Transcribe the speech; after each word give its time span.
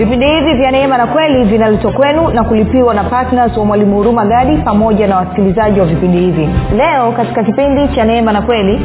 vipindi 0.00 0.26
hivi 0.26 0.54
vya 0.54 0.70
neema 0.70 0.98
na 0.98 1.06
kweli 1.06 1.44
vinaletwa 1.44 1.92
kwenu 1.92 2.28
na 2.28 2.44
kulipiwa 2.44 2.94
na 2.94 3.04
ptns 3.04 3.56
wa 3.56 3.64
mwalimu 3.64 3.96
huruma 3.96 4.24
gadi 4.26 4.56
pamoja 4.56 5.06
na 5.06 5.16
wasikilizaji 5.16 5.80
wa 5.80 5.86
vipindi 5.86 6.18
hivi. 6.18 6.48
Leo 6.76 7.12
katika 7.12 7.44
kipindi 7.44 7.88
cha 7.94 8.04
neema 8.04 8.32
na 8.32 8.42
kweli 8.42 8.80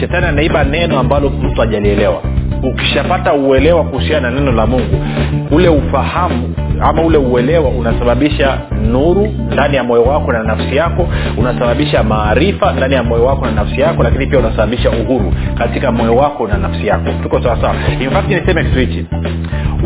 shetani 0.00 0.26
anaiba 0.26 0.64
neno 0.64 0.98
ambalo 0.98 1.30
mtu 1.30 1.60
hajalielewa 1.60 2.22
ukishapata 2.62 3.32
uelewa 3.34 3.84
kuhusiana 3.84 4.30
na 4.30 4.40
neno 4.40 4.52
la 4.52 4.66
mungu 4.66 5.04
ule 5.50 5.68
ufahamu 5.68 6.54
ama 6.80 7.02
ule 7.02 7.18
uelewa 7.18 7.70
unasababisha 7.70 8.58
nuru 8.92 9.28
ndani 9.52 9.76
ya 9.76 9.84
moyo 9.84 10.02
wako 10.02 10.32
na 10.32 10.42
nafsi 10.42 10.76
yako 10.76 11.08
unasababisha 11.38 12.02
maarifa 12.02 12.72
ndani 12.72 12.94
ya 12.94 13.02
moyo 13.02 13.24
wako 13.24 13.46
na 13.46 13.52
nafsi 13.52 13.80
yako 13.80 14.02
lakini 14.02 14.26
pia 14.26 14.38
unasababisha 14.38 14.90
uhuru 14.90 15.32
katika 15.58 15.92
moyo 15.92 16.16
wako 16.16 16.46
na 16.48 16.58
nafsi 16.58 16.86
yako. 16.86 17.10
Tuko 17.22 17.42
sawasawa 17.42 17.74
niseme 18.28 18.64
kitu 18.64 18.78
hichi. 18.78 19.06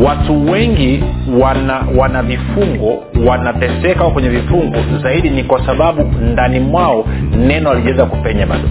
Watu 0.05 0.51
wengi 0.51 1.03
wana 1.41 1.83
wana 1.97 2.23
vifungo 2.23 3.03
wanateseka 3.27 4.03
kwenye 4.03 4.29
vifungo 4.29 4.77
zaidi 5.03 5.29
ni 5.29 5.43
kwa 5.43 5.65
sababu 5.65 6.03
ndani 6.21 6.59
mwao 6.59 7.05
neno 7.47 7.69
alijaweza 7.71 8.05
kupenya 8.05 8.45
bado 8.45 8.69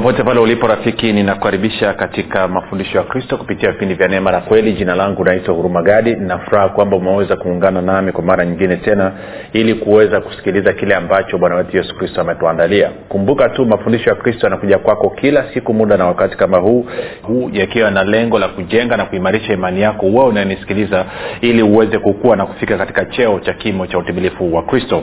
popote 0.00 0.22
pale 0.24 0.40
ulipo 0.40 0.66
rafiki 0.66 1.12
ninakukaribisha 1.12 1.94
katika 1.94 2.48
mafundisho 2.48 2.98
ya 2.98 3.04
kristo 3.04 3.36
kupitia 3.36 3.72
vipindi 3.72 3.94
vya 3.94 4.08
neema 4.08 4.30
na 4.32 4.40
kweli. 4.40 4.72
Jina 4.72 4.94
langu 4.94 5.24
naitwa 5.24 5.54
huruma 5.54 5.82
gadi. 5.82 6.14
Ninafuraha 6.14 6.68
kwamba 6.68 6.96
umeweza 6.96 7.36
kuungana 7.36 7.82
nami 7.82 8.12
kwa 8.12 8.24
mara 8.24 8.44
nyingine 8.46 8.76
tena 8.76 9.12
ili 9.52 9.74
kuweza 9.74 10.20
kusikiliza 10.20 10.72
kile 10.72 10.94
ambacho 10.94 11.38
bwana 11.38 11.54
wetu 11.56 11.76
yesu 11.76 11.96
kristo 11.96 12.20
ametuandalia. 12.20 12.90
Kumbuka 13.08 13.48
tu 13.48 13.66
mafundisho 13.66 14.10
ya 14.10 14.16
kristo 14.16 14.46
yanakuja 14.46 14.78
kwako 14.78 15.10
kila 15.10 15.44
siku 15.54 15.74
muda 15.74 15.96
na 15.96 16.06
wakati 16.06 16.36
kama 16.36 16.58
huu 16.58 16.86
huu 17.22 17.50
yakiwa 17.52 17.90
na 17.90 18.04
lengo 18.04 18.38
la 18.38 18.48
kujenga 18.48 18.96
na 18.96 19.04
kuimarisha 19.04 19.52
imani 19.52 19.80
yako 19.80 20.06
uwe 20.06 20.24
unayenisikiliza 20.24 21.04
ili 21.40 21.62
uweze 21.62 21.98
kukua 21.98 22.36
na 22.36 22.46
kufika 22.46 22.78
katika 22.78 23.04
cheo 23.04 23.40
cha 23.40 23.52
kimo 23.52 23.86
cha 23.86 23.98
utimilifu 23.98 24.54
wa 24.54 24.62
kristo 24.62 25.02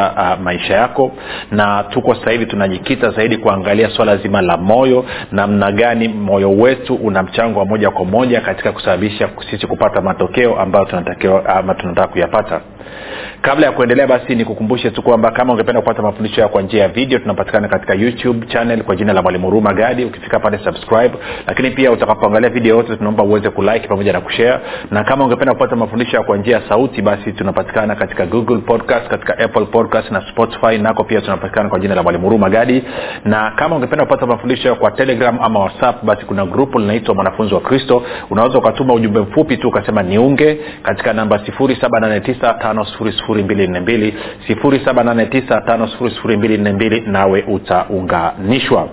uh, 0.09 0.41
maisha 0.43 0.73
yako. 0.75 1.11
Na 1.51 1.83
tuko 1.83 2.15
sasa 2.15 2.31
hivi 2.31 2.45
tunajikita 2.45 3.09
zaidi 3.11 3.37
kuangalia 3.37 3.89
swala 3.89 4.17
zima 4.17 4.41
la 4.41 4.57
moyo 4.57 5.05
namna 5.31 5.71
gani 5.71 6.07
moyo 6.07 6.51
wetu 6.51 6.95
una 6.95 7.23
mchango 7.23 7.59
wa 7.59 7.65
moja 7.65 7.91
kwa 7.91 8.05
moja 8.05 8.41
katika 8.41 8.71
kusababisha 8.71 9.29
sisi 9.51 9.67
kupata 9.67 10.01
matokeo 10.01 10.59
ambayo 10.59 10.87
ama 11.45 11.75
tunataka 11.75 12.07
kuyapata. 12.07 12.61
Kabla 13.41 13.65
ya 13.65 13.71
kuendelea 13.71 14.07
basi 14.07 14.35
nikukumbushe 14.35 14.91
tu 14.91 15.01
kwamba 15.03 15.31
kama 15.31 15.53
ungependa 15.53 15.81
kupata 15.81 16.01
mafundisho 16.01 16.41
ya 16.41 16.47
kwa 16.47 16.61
njia 16.61 16.81
ya 16.81 16.87
video 16.89 17.19
tunapatikana 17.19 17.67
katika 17.67 17.93
youtube 17.93 18.47
channel 18.47 18.83
kwa 18.83 18.95
jina 18.95 19.13
la 19.13 19.21
mwalimu 19.21 19.45
huruma 19.45 19.73
gadi. 19.73 20.05
Ukifika 20.05 20.39
pale 20.39 20.59
subscribe. 20.63 21.11
Lakini 21.47 21.71
pia 21.71 21.91
utakapoangalia 21.91 22.49
video 22.49 22.75
yote 22.77 22.95
tunaomba 22.95 23.23
uweze 23.23 23.49
kulike 23.49 23.87
pamoja 23.87 24.13
na 24.13 24.21
kushare. 24.21 24.59
Na 24.91 25.03
kama 25.03 25.23
ungependa 25.25 25.53
kupata 25.53 25.75
mafundisho 25.75 26.17
ya 26.17 26.23
kwa 26.23 26.37
njia 26.37 26.55
ya 26.57 26.69
sauti 26.69 27.01
basi 27.01 27.31
tunapatikana 27.31 27.95
katika 27.95 28.25
google 28.25 28.57
podcast 28.57 29.07
katika 29.07 29.37
apple 29.39 29.65
podcast 29.65 29.90
na 30.11 30.21
spotify 30.31 30.77
nako 30.77 31.03
pia 31.03 31.21
tunapatikana 31.21 31.69
kwa 31.69 31.79
jina 31.79 31.95
la 31.95 32.03
mwalimu 32.03 32.23
huruma 32.23 32.49
gadi. 32.49 32.83
Na 33.25 33.51
kama 33.51 33.75
ungependa 33.75 34.05
kupata 34.05 34.25
mafundisho 34.25 34.75
kwa 34.75 34.91
telegram 34.91 35.39
ama 35.41 35.59
whatsapp 35.59 36.03
basi 36.05 36.25
kuna 36.25 36.45
grupu 36.45 36.79
linaitwa 36.79 37.15
mwanafunzi 37.15 37.53
wa 37.53 37.61
kristo. 37.61 38.03
Unaweza 38.29 38.57
ukatuma 38.57 38.93
ujumbe 38.93 39.19
mfupi 39.19 39.57
tu 39.57 39.67
ukasema 39.67 40.03
niunge 40.03 40.59
katika 40.83 41.13
namba 41.13 41.37
789 41.37 44.21
789 44.49 47.11
nawe 47.11 47.43
utaunganishwa 47.47 48.87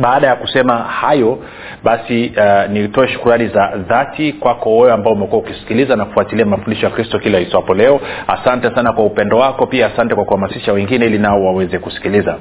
baada 0.00 0.26
ya 0.26 0.36
kusema 0.36 0.78
hayo 0.78 1.38
basi 1.84 2.32
uh, 2.36 2.70
nitoe 2.70 3.08
shukurani 3.08 3.48
za 3.48 3.72
dhati 3.88 4.32
kwako 4.32 4.76
wewe 4.76 4.92
ambao 4.92 5.12
umekuwa 5.12 5.40
ukisikiliza 5.42 5.96
na 5.96 6.04
kufuatilia 6.04 6.46
mafundisho 6.46 6.86
ya 6.86 6.92
kristo 6.92 7.18
kila 7.18 7.40
isapo 7.40 7.74
leo. 7.74 8.00
Asante 8.28 8.74
sana 8.74 8.92
kwa 8.92 9.04
upendo 9.04 9.38
wako 9.38 9.66
pia 9.66 9.86
asante 9.86 10.14
kwa 10.14 10.24
kuhamasisha 10.24 10.72
wengine 10.72 11.06
ili 11.06 11.18
nao 11.18 11.44
waweze 11.44 11.78
kusikiliza. 11.78 12.36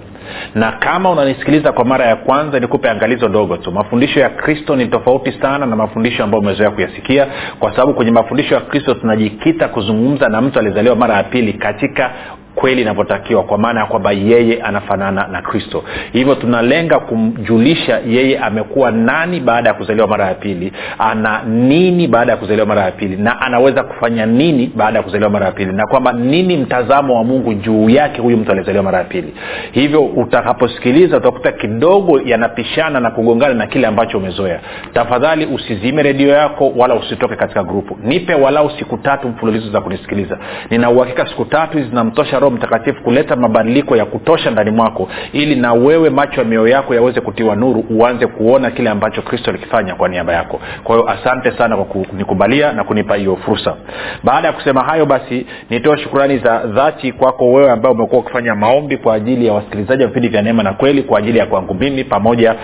Na 0.56 0.72
kama 0.72 1.10
unanisikiliza 1.12 1.72
kwa 1.72 1.86
mara 1.86 2.06
ya 2.06 2.16
kwanza 2.16 2.60
nikupe 2.60 2.90
angalizo 2.90 3.28
dogo 3.30 3.58
tu. 3.58 3.72
Mafundisho 3.72 4.20
ya 4.20 4.30
kristo 4.30 4.76
ni 4.76 4.88
tofauti 4.88 5.32
sana 5.42 5.66
na 5.66 5.76
mafundisho 5.76 6.24
ambayo 6.24 6.42
umezoea 6.42 6.72
kuyasikia 6.72 7.28
kwa 7.60 7.72
sababu 7.72 7.94
kwenye 7.94 8.12
mafundisho 8.12 8.56
ya 8.56 8.62
kristo 8.62 8.94
tunajikita 8.94 9.68
kuzungumza 9.68 10.30
na 10.30 10.42
mtu 10.42 10.60
alizaliwa 10.60 10.96
mara 10.96 11.16
ya 11.16 11.24
pili 11.24 11.54
katika 11.54 12.12
kweli 12.60 12.82
inavyotakiwa 12.82 13.44
kwa 13.44 13.58
maana 13.58 13.80
ya 13.80 13.86
kwamba 13.86 14.12
yeye 14.12 14.62
anafanana 14.62 15.28
na 15.28 15.42
kristo. 15.42 15.84
Hivyo 16.14 16.36
tunalenga 16.36 17.00
kumjulisha 17.00 18.00
yeye 18.08 18.40
amekuwa 18.40 18.92
nani 18.92 19.40
baada 19.40 19.70
ya 19.70 19.76
kuzaliwa 19.76 20.08
mara 20.08 20.26
ya 20.28 20.34
pili 20.34 20.74
ana 20.98 21.42
nini 21.44 22.08
baada 22.08 22.32
ya 22.32 22.38
kuzaliwa 22.38 22.68
mara 22.68 22.82
ya 22.82 22.92
pili 22.92 23.18
na 23.18 23.42
anaweza 23.42 23.84
kufanya 23.84 24.26
nini 24.26 24.72
baada 24.76 24.98
ya 24.98 25.04
kuzaliwa 25.04 25.30
mara 25.30 25.46
ya 25.46 25.52
pili 25.52 25.74
na 25.74 25.88
kwamba 25.88 26.12
nini 26.14 26.58
mtazamo 26.58 27.16
wa 27.16 27.24
mungu 27.24 27.54
juu 27.54 27.90
yake 27.90 28.22
huyu 28.22 28.38
mtu 28.38 28.52
aliyezaliwa 28.52 28.84
mara 28.84 28.98
ya 28.98 29.04
pili. 29.04 29.34
Hivyo 29.72 30.02
utakaposikiliza 30.02 31.18
utakuta 31.18 31.52
kidogo 31.52 32.22
yanapishana 32.26 33.00
na 33.00 33.12
kugongana 33.12 33.54
na 33.54 33.68
kile 33.68 33.88
ambacho 33.88 34.18
umezoea. 34.18 34.60
Tafadhali 34.94 35.46
usizime 35.46 36.04
redio 36.04 36.28
yako 36.30 36.74
wala 36.76 36.96
usitoke 36.96 37.36
katika 37.36 37.64
grupu. 37.64 37.98
Nipe 38.04 38.34
walau 38.34 38.70
siku 38.80 38.98
tatu 38.98 39.28
mfululizo 39.28 39.72
za 39.72 39.82
kunisikiliza. 39.82 40.38
Ninauhakika 40.70 41.26
siku 41.28 41.46
tatu 41.46 41.78
hizi 41.78 41.90
zinamtosha 41.90 42.40
roho 42.50 42.58
mtakatifu 42.58 43.04
kuleta 43.04 43.36
mabadiliko 43.36 43.96
ya 43.96 44.06
kutosha 44.06 44.52
ndani 44.52 44.72
mwako 44.72 45.10
ili 45.34 45.56
na 45.56 45.74
wewe 45.74 46.10
macho 46.10 46.42
ya 46.42 46.48
mioyo 46.48 46.68
yako 46.68 46.96
yaweze 46.96 47.22
kutiwa 47.22 47.56
nuru 47.56 47.86
uanze 47.90 48.28
kuona 48.28 48.72
kile 48.72 48.90
ambacho 48.90 49.22
kristo 49.22 49.50
alikifanya 49.52 49.96
kwa 49.96 50.10
niaba 50.10 50.34
yako. 50.34 50.60
Kwa 50.84 50.96
hiyo 50.96 51.10
asante 51.10 51.52
sana 51.58 51.76
kwa 51.78 51.86
kunikubalia 51.86 52.74
na 52.74 52.84
kunipa 52.84 53.16
hiyo 53.16 53.36
fursa. 53.36 53.76
Baada 54.24 54.48
ya 54.48 54.54
kusema 54.54 54.84
hayo 54.84 55.06
basi 55.06 55.46
nitoe 55.70 55.98
shukurani 55.98 56.38
za 56.38 56.58
dhati 56.60 57.12
kwako 57.12 57.52
wewe 57.52 57.72
ambaye 57.72 57.96
umekuwa 57.96 58.22
ukifanya 58.22 58.56
maombi 58.56 58.98
kwa 58.98 59.14
ajili 59.16 59.48
ya 59.48 59.54
wasikilizaji 59.54 60.02
wa 60.04 60.08
vipindi 60.08 60.28
vya 60.28 60.42
neema 60.42 60.64
na 60.64 60.74
kweli 60.74 61.04
kwa 61.04 61.20
ajili 61.20 61.40
ya 61.40 61.46
kwangu 61.46 61.74
mimi 61.74 62.04
pamoja 62.04 62.56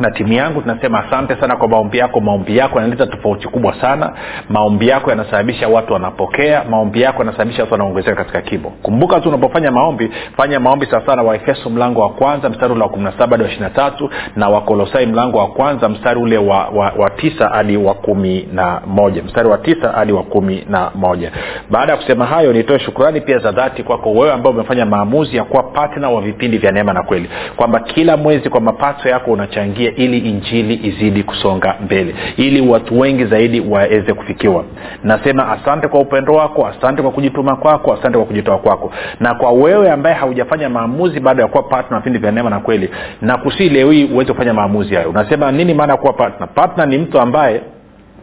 na 0.00 0.10
timu 0.10 0.32
yangu 0.32 0.60
tunasema 0.62 1.04
asante 1.06 1.36
sana 1.40 1.56
kwa 1.56 1.68
maombi 1.68 1.98
yako. 1.98 2.20
Maombi 2.20 2.56
yako 2.56 2.78
yanaleta 2.78 3.06
tofauti 3.06 3.48
kubwa 3.48 3.80
sana. 3.80 4.12
Maombi 4.48 4.88
yako 4.88 5.10
yanasababisha 5.10 5.68
watu 5.68 5.92
wanapokea. 5.92 6.64
Maombi 6.70 7.00
yako 7.02 7.18
yanasababisha 7.18 7.62
watu 7.62 7.72
wanaongezeka 7.74 8.16
katika 8.16 8.40
kimo. 8.40 8.70
Kumbuka 8.82 9.20
tu 9.20 9.28
unapofanya 9.28 9.70
maombi 9.70 10.10
fanya 10.36 10.60
maombi 10.60 10.86
sawasawa 10.86 11.22
waefeso 11.22 11.70
mlango 11.70 12.00
wa 12.00 12.08
kwanza 12.10 12.48
mstari 12.48 12.72
ule 12.72 12.82
wa 12.82 12.88
kumi 12.88 13.04
na 13.04 13.12
saba 13.12 13.30
hadi 13.30 13.42
wa 13.42 13.48
ishiri 13.48 13.62
na 13.64 13.70
tatu 13.70 14.10
na 14.36 14.48
wakolosai 14.48 15.06
mlango 15.06 15.38
wa 15.38 15.46
kwanza 15.48 15.88
mstari 15.88 16.20
ule 16.20 16.38
wa, 16.38 16.68
wa, 16.68 16.92
wa 16.98 17.10
tisa 17.10 17.48
hadi 17.48 17.76
wa 17.76 17.94
kumi 17.94 18.48
na 18.52 18.80
moja. 18.86 19.22
Mstari 19.22 19.48
wa 19.48 19.58
tisa 19.58 19.92
hadi 19.92 20.12
wa 20.12 20.22
kumi 20.22 20.64
na 20.68 20.90
moja. 20.94 21.32
Baada 21.70 21.92
ya 21.92 21.98
kusema 21.98 22.26
hayo 22.26 22.52
nitoe 22.52 22.78
shukurani 22.78 23.20
pia 23.20 23.38
za 23.38 23.52
dhati 23.52 23.82
kwako 23.82 24.12
wewe 24.12 24.32
ambao 24.32 24.52
umefanya 24.52 24.86
maamuzi 24.86 25.36
ya 25.36 25.44
kuwa 25.44 25.62
patna 25.62 26.10
wa 26.10 26.20
vipindi 26.20 26.58
vya 26.58 26.72
neema 26.72 26.92
na 26.92 27.02
kweli. 27.02 27.30
Kwamba 27.56 27.80
kila 27.80 28.16
mwezi 28.16 28.50
kwa 28.50 28.60
mapato 28.60 29.08
yako 29.08 29.30
unachangia 29.32 29.89
ili 29.96 30.18
injili 30.18 30.74
izidi 30.82 31.22
kusonga 31.22 31.74
mbele 31.84 32.14
ili 32.36 32.68
watu 32.68 32.98
wengi 33.00 33.24
zaidi 33.24 33.60
waweze 33.60 34.12
kufikiwa. 34.14 34.64
Nasema 35.04 35.48
asante 35.52 35.88
kwa 35.88 36.00
upendo 36.00 36.32
wako 36.32 36.66
asante 36.66 37.02
kwa 37.02 37.10
kujituma 37.10 37.56
kwako 37.56 37.92
asante 37.92 38.16
kwa 38.18 38.26
kujitoa 38.26 38.58
kwako. 38.58 38.92
Na 39.20 39.34
kwa 39.34 39.52
wewe 39.52 39.90
ambaye 39.90 40.14
haujafanya 40.16 40.68
maamuzi 40.68 41.20
baada 41.20 41.42
ya 41.42 41.48
kuwa 41.48 41.62
patna 41.62 41.96
vipindi 41.98 42.18
vya 42.18 42.32
neema 42.32 42.50
na 42.50 42.60
kweli 42.60 42.90
na 43.22 43.36
kusii 43.38 43.68
leo 43.68 43.90
hii 43.90 44.04
uweze 44.04 44.32
kufanya 44.32 44.54
maamuzi 44.54 44.94
hayo. 44.94 45.10
Unasema 45.10 45.52
nini 45.52 45.74
maana 45.74 45.92
ya 45.92 45.98
kuwa 45.98 46.12
patna 46.12 46.46
patna 46.46 46.86
ni 46.86 46.98
mtu 46.98 47.20
ambaye 47.20 47.60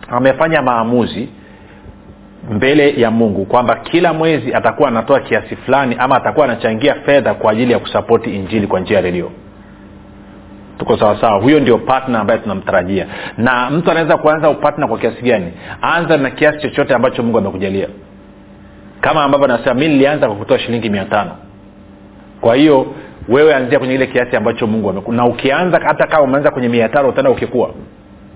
amefanya 0.09 0.61
maamuzi 0.61 1.29
mbele 2.51 2.93
ya 3.01 3.11
mungu 3.11 3.45
kwamba 3.45 3.75
kila 3.75 4.13
mwezi 4.13 4.53
atakuwa 4.53 4.87
anatoa 4.89 5.19
kiasi 5.19 5.55
fulani 5.55 5.95
ama 5.99 6.15
atakuwa 6.15 6.45
anachangia 6.45 6.95
fedha 6.95 7.33
kwa 7.33 7.51
ajili 7.51 7.71
ya 7.71 7.79
kusapoti 7.79 8.29
injili 8.35 8.67
kwa 8.67 8.79
njia 8.79 8.95
ya 8.95 9.01
redio 9.01 9.31
tuko 10.77 10.97
sawasawa 10.97 11.41
huyo 11.41 11.59
ndio 11.59 11.77
partner 11.77 12.21
ambaye 12.21 12.39
tunamtarajia. 12.39 13.07
Na 13.37 13.69
mtu 13.69 13.91
anaweza 13.91 14.17
kuanza 14.17 14.49
upatna 14.49 14.87
kwa 14.87 14.97
kiasi 14.97 15.21
gani? 15.21 15.53
Anza 15.81 16.17
na 16.17 16.29
kiasi 16.29 16.59
chochote 16.59 16.93
ambacho 16.93 17.23
mungu 17.23 17.37
amekujalia. 17.37 17.87
Kama 19.01 19.23
ambavyo 19.23 19.45
anasema 19.45 19.73
mi 19.73 19.87
nilianza 19.87 20.27
kwa 20.27 20.35
kutoa 20.35 20.59
shilingi 20.59 20.89
mia 20.89 21.05
tano. 21.05 21.31
Kwa 22.41 22.55
hiyo 22.55 22.87
wewe 23.29 23.55
anzia 23.55 23.79
kwenye 23.79 23.93
ile 23.95 24.07
kiasi 24.07 24.35
ambacho 24.35 24.67
mungu 24.67 25.11
na 25.11 25.25
ukianza 25.25 25.79
hata 25.83 26.07
kama 26.07 26.23
umeanza 26.23 26.51
kwenye 26.51 26.69
mia 26.69 26.89
tano 26.89 27.09
utaenda 27.09 27.31
ukikua 27.31 27.69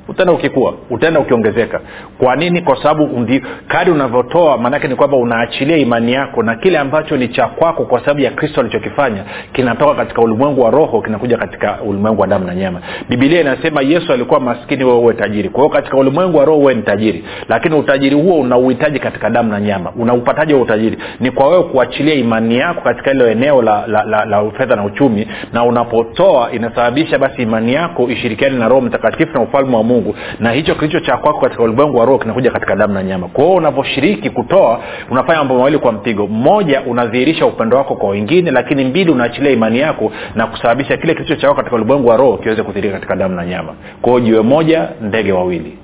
utaenda 0.07 0.33
ukikua 0.33 0.73
utaenda 0.89 1.19
ukiongezeka. 1.19 1.79
Kwa 2.17 2.35
nini? 2.35 2.61
Kwa 2.61 2.83
sababu 2.83 3.27
kadi 3.67 3.91
unavyotoa 3.91 4.57
maanake 4.57 4.87
ni 4.87 4.95
kwamba 4.95 5.17
unaachilia 5.17 5.77
imani 5.77 6.13
yako 6.13 6.43
na 6.43 6.55
kile 6.55 6.77
ambacho 6.79 7.17
ni 7.17 7.27
cha 7.27 7.47
kwako 7.47 7.85
kwa 7.85 7.99
sababu 7.99 8.19
ya 8.19 8.31
kristo 8.31 8.61
alichokifanya 8.61 9.23
kinatoka 9.53 9.95
katika 9.95 10.21
ulimwengu 10.21 10.61
wa 10.61 10.71
roho 10.71 11.01
kinakuja 11.01 11.37
katika 11.37 11.77
ulimwengu 11.81 12.21
wa 12.21 12.27
damu 12.27 12.45
na 12.45 12.55
nyama. 12.55 12.81
Bibilia 13.09 13.41
inasema 13.41 13.81
yesu 13.81 14.13
alikuwa 14.13 14.39
maskini 14.39 14.83
wewe 14.83 14.97
uwe 14.97 15.13
tajiri. 15.13 15.49
Kwa 15.49 15.63
hiyo 15.63 15.69
katika 15.75 15.97
ulimwengu 15.97 16.37
wa 16.37 16.45
roho 16.45 16.59
uwe 16.59 16.73
ni 16.75 16.81
tajiri. 16.81 17.23
Lakini 17.49 17.75
utajiri 17.75 18.15
huo 18.15 18.39
unauhitaji 18.39 18.99
katika 18.99 19.29
damu 19.29 19.51
na 19.51 19.61
nyama. 19.61 19.91
Unaupataji 19.99 20.53
huo 20.53 20.61
utajiri? 20.61 20.97
Ni 21.19 21.31
kwa 21.31 21.47
wewe 21.49 21.63
kuachilia 21.63 22.13
imani 22.13 22.57
yako 22.57 22.81
katika 22.81 23.11
ilo 23.11 23.27
eneo 23.27 23.61
la, 23.61 23.87
la, 23.87 24.03
la, 24.03 24.25
la 24.25 24.51
fedha 24.51 24.75
na 24.75 24.83
uchumi 24.85 25.27
na 25.53 25.63
unapotoa 25.63 26.51
inasababisha 26.51 27.17
basi 27.19 27.41
imani 27.41 27.73
yako 27.73 28.09
ishirikiane 28.09 28.57
na 28.57 28.67
roho 28.67 28.81
mtakatifu 28.81 29.33
na 29.33 29.41
ufalme 29.41 29.75
wa 29.75 29.83
mungu 29.83 30.00
na 30.39 30.51
hicho 30.51 30.75
kilicho 30.75 30.99
cha 30.99 31.17
kwako 31.17 31.39
katika 31.39 31.63
ulimwengu 31.63 31.97
wa 31.97 32.05
roho 32.05 32.17
kinakuja 32.19 32.51
katika 32.51 32.75
damu 32.75 32.93
na 32.93 33.03
nyama. 33.03 33.27
Kwa 33.27 33.43
hiyo 33.43 33.55
unavyoshiriki 33.55 34.29
kutoa 34.29 34.79
unafanya 35.09 35.39
mambo 35.39 35.57
mawili 35.57 35.77
kwa 35.77 35.91
mpigo. 35.91 36.27
Mmoja 36.27 36.81
unadhihirisha 36.81 37.45
upendo 37.45 37.77
wako 37.77 37.95
kwa 37.95 38.09
wengine 38.09 38.51
lakini 38.51 38.83
mbili 38.85 39.11
unaachilia 39.11 39.51
imani 39.51 39.79
yako 39.79 40.11
na 40.35 40.47
kusababisha 40.47 40.97
kile 40.97 41.13
kilicho 41.13 41.35
cha 41.35 41.53
katika 41.53 41.75
ulimwengu 41.75 42.07
wa 42.07 42.17
roho 42.17 42.37
kiweze 42.37 42.63
kudhirika 42.63 42.93
katika 42.93 43.15
damu 43.15 43.35
na 43.35 43.45
nyama. 43.45 43.73
Kwa 44.01 44.11
hiyo 44.13 44.25
jiwe 44.25 44.41
moja 44.41 44.89
ndege 45.01 45.31
wawili. 45.31 45.77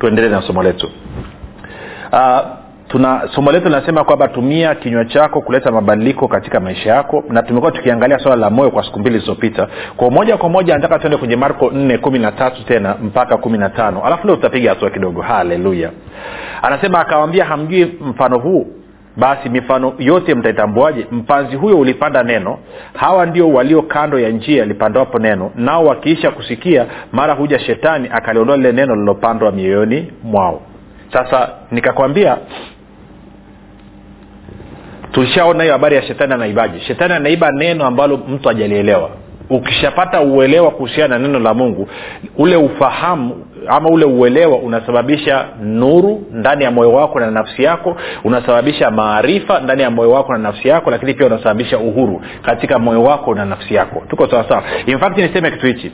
Tuendelee 0.00 0.28
na 0.28 0.42
somo 0.42 0.62
letu. 0.62 0.90
Uh, 2.12 2.40
tuna 2.88 3.28
somo 3.34 3.52
letu 3.52 3.66
linasema 3.66 4.04
kwamba 4.04 4.28
tumia 4.28 4.74
kinywa 4.74 5.04
chako 5.04 5.40
kuleta 5.40 5.72
mabadiliko 5.72 6.28
katika 6.28 6.60
maisha 6.60 6.90
yako 6.94 7.24
na 7.28 7.42
tumekuwa 7.42 7.72
tukiangalia 7.72 8.18
swala 8.18 8.36
la 8.36 8.50
moyo 8.50 8.70
kwa 8.70 8.84
siku 8.84 8.98
mbili 9.00 9.14
zilizopita. 9.16 9.68
Kwa 9.96 10.10
moja 10.10 10.36
kwa 10.36 10.48
moja 10.48 10.74
nataka 10.74 10.98
tuende 10.98 11.16
kwenye 11.16 11.36
marko 11.36 11.70
nne 11.70 11.98
tena 12.66 12.94
mpaka 13.02 13.36
kumi 13.36 13.58
na 13.58 13.68
tano. 13.70 14.04
Alafu 14.04 14.26
leo 14.26 14.36
tutapiga 14.36 14.70
hatua 14.70 14.90
kidogo. 14.90 15.22
Haleluya. 15.22 15.90
Anasema 16.62 17.00
akawambia 17.00 17.44
hamjui 17.44 17.94
mfano 18.00 18.38
huu? 18.38 18.66
Basi 19.16 19.48
mifano 19.48 19.92
yote 19.98 20.34
mtaitambuaje? 20.34 21.06
Mpanzi 21.10 21.56
huyo 21.56 21.78
ulipanda 21.78 22.22
neno. 22.22 22.58
Hawa 22.94 23.26
ndio 23.26 23.48
walio 23.48 23.82
kando 23.82 24.18
ya 24.18 24.28
njia 24.28 24.64
lipandawapo 24.64 25.18
neno. 25.18 25.50
Nao 25.54 25.84
wakiisha 25.84 26.30
kusikia 26.30 26.86
mara 27.12 27.34
huja 27.34 27.58
shetani 27.58 28.08
akaliondoa 28.12 28.56
lile 28.56 28.72
neno 28.72 28.96
lilopandwa 28.96 29.52
mioyoni 29.52 30.12
mwao. 30.22 30.60
Sasa 31.12 31.48
nikakwambia 31.70 32.36
tulishaona 35.12 35.62
hiyo 35.62 35.72
habari 35.72 35.96
ya 35.96 36.02
shetani 36.02 36.34
anaibaji 36.34 36.80
shetani 36.80 37.14
anaiba 37.14 37.50
neno 37.52 37.86
ambalo 37.86 38.16
mtu 38.16 38.50
ajalielewa 38.50 39.10
ukishapata 39.50 40.20
uelewa 40.20 40.70
kuhusiana 40.70 41.18
na 41.18 41.26
neno 41.26 41.38
la 41.38 41.54
mungu 41.54 41.88
ule 42.38 42.56
ufahamu 42.56 43.44
ama 43.68 43.88
ule 43.88 44.04
uelewa 44.04 44.58
unasababisha 44.58 45.44
nuru 45.62 46.26
ndani 46.32 46.64
ya 46.64 46.70
moyo 46.70 46.92
wako 46.92 47.20
na 47.20 47.30
nafsi 47.30 47.62
yako 47.62 47.96
unasababisha 48.24 48.90
maarifa 48.90 49.60
ndani 49.60 49.82
ya 49.82 49.90
moyo 49.90 50.10
wako 50.10 50.32
na 50.32 50.38
nafsi 50.38 50.68
yako 50.68 50.90
lakini 50.90 51.14
pia 51.14 51.26
unasababisha 51.26 51.78
uhuru 51.78 52.22
katika 52.42 52.78
moyo 52.78 53.02
wako 53.02 53.34
na 53.34 53.44
nafsi 53.44 53.74
yako. 53.74 54.02
Tuko 54.08 54.30
sawasawa 54.30 54.62
in 54.86 54.98
niseme 55.16 55.50
kitu 55.50 55.66
hichi 55.66 55.92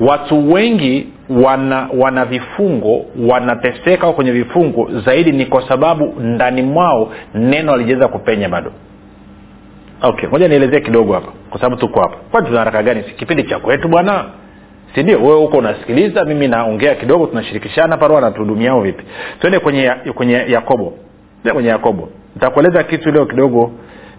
watu 0.00 0.52
wengi 0.52 1.06
wana 1.30 1.88
wana 1.98 2.24
vifungo 2.24 3.04
wanateseka 3.28 4.12
kwenye 4.12 4.32
vifungo 4.32 4.90
zaidi 5.06 5.32
ni 5.32 5.46
kwa 5.46 5.68
sababu 5.68 6.14
ndani 6.20 6.62
mwao 6.62 7.12
neno 7.34 7.72
alijaweza 7.72 8.08
kupenya 8.08 8.48
bado. 8.48 8.72
Okay 10.02 10.28
moja 10.28 10.48
nielezee 10.48 10.80
kidogo 10.80 11.12
hapa 11.12 11.32
kwa 11.50 11.60
sababu 11.60 11.80
tuko 11.80 12.00
hapa. 12.00 12.16
Kwani 12.30 12.46
tuna 12.46 12.58
haraka 12.58 12.82
gani? 12.82 13.02
Kipindi 13.02 13.42
cha 13.42 13.58
kwetu 13.58 13.88
bwana. 13.88 14.24
Sindio 14.94 15.22
wewe 15.22 15.38
huko 15.38 15.56
unasikiliza 15.58 16.24
mimi 16.24 16.48
naongea 16.48 16.94
kidogo 16.94 17.26
tunashirikishana 17.26 17.96
paro 17.96 18.18
anatuhudumiao 18.18 18.80
vipi? 18.80 19.04
Twende 19.40 19.58
kwenye 19.58 19.90
kwenye 20.14 20.32
yakobo. 20.48 20.94
Kwenye 21.52 21.68
yakobo. 21.68 22.08
Nitakueleza 22.34 22.82
kitu 22.82 23.10
leo 23.12 23.26
kidogo 23.26 23.72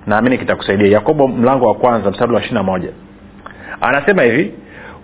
naamini 0.07 0.37
kitakusaidia. 0.37 0.87
Yakobo 0.87 1.27
mlango 1.27 1.65
wa 1.67 1.73
kwanza 1.75 2.11
mstari 2.11 2.33
wa 2.33 2.39
ishiri 2.39 2.55
na 2.55 2.63
moja. 2.63 2.89
Anasema 3.81 4.21
hivi 4.23 4.53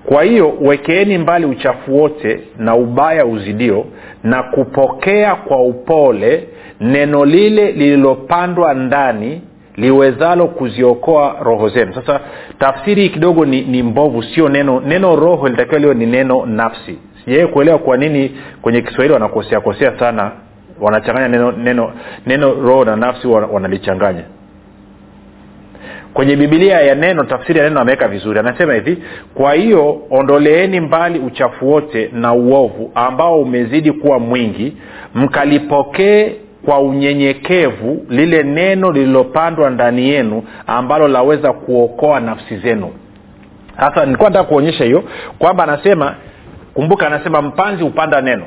kwa 0.06 0.24
hiyo 0.24 0.54
wekeeni 0.62 1.18
mbali 1.18 1.46
uchafu 1.46 1.98
wote 1.98 2.40
na 2.57 2.75
ubaya 2.75 3.25
uzidio 3.25 3.86
na 4.24 4.44
kupokea 4.44 5.36
kwa 5.36 5.62
upole 5.63 6.48
neno 6.81 7.25
lile 7.25 7.72
lililopandwa 7.72 8.74
ndani 8.74 9.42
liwezalo 9.75 10.48
kuziokoa 10.48 11.36
roho 11.42 11.69
zenu. 11.69 11.94
Sasa 11.94 12.19
tafsiri 12.60 13.10
kidogo 13.10 13.46
ni, 13.46 13.62
ni 13.62 13.84
mbovu 13.84 14.24
sio 14.24 14.50
neno. 14.50 14.80
Neno 14.80 15.16
roho 15.16 15.48
litakiwa 15.50 15.80
liwe 15.80 15.94
ni 15.94 16.06
neno 16.06 16.46
nafsi. 16.46 16.98
Sijawai 17.25 17.48
kuelewa 17.48 17.78
kwa 17.80 17.98
nini 17.98 18.31
kwenye 18.62 18.81
kiswahili 18.81 19.13
wanakosea 19.13 19.60
kosea 19.62 20.00
sana 20.00 20.31
wanachanganya 20.81 21.28
neno 21.28 21.51
neno 21.51 21.92
neno 22.25 22.54
roho 22.54 22.86
na 22.86 22.96
nafsi 22.96 23.28
wanalichanganya 23.28 24.24
kwenye 26.16 26.36
bibilia 26.36 26.82
ya 26.82 26.96
neno 26.96 27.24
tafsiri 27.24 27.60
ya 27.60 27.66
neno 27.70 27.82
ameweka 27.82 28.08
vizuri. 28.08 28.40
Anasema 28.40 28.74
hivi 28.74 29.04
kwa 29.34 29.54
hiyo 29.54 30.02
ondoleeni 30.12 30.80
mbali 30.80 31.20
uchafu 31.20 31.70
wote 31.72 32.10
na 32.14 32.34
uovu 32.34 32.92
ambao 32.96 33.42
umezidi 33.42 33.92
kuwa 33.92 34.20
mwingi 34.20 34.78
mkalipokee 35.16 36.32
kwa 36.66 36.80
unyenyekevu 36.80 38.06
lile 38.10 38.44
neno 38.44 38.92
lililopandwa 38.92 39.70
ndani 39.70 40.10
yenu 40.10 40.44
ambalo 40.68 41.08
laweza 41.08 41.54
kuokoa 41.54 42.20
nafsi 42.20 42.58
zenu. 42.58 42.92
Sasa 43.80 44.06
nilikuwa 44.06 44.30
nataka 44.30 44.50
kuonyesha 44.50 44.84
hiyo 44.84 45.04
kwamba 45.40 45.64
anasema 45.64 46.16
kumbuka 46.74 47.08
anasema 47.08 47.42
mpanzi 47.42 47.84
hupanda 47.84 48.22
neno. 48.22 48.46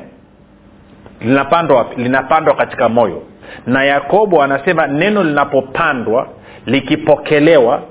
Linapandwa 1.21 1.85
linapandwa 1.97 2.55
katika 2.55 2.89
moyo. 2.89 3.21
Na 3.67 3.83
yakobo 3.83 4.43
anasema 4.43 4.87
neno 4.87 5.23
linapopandwa 5.23 6.27
likipokelewa 6.69 7.81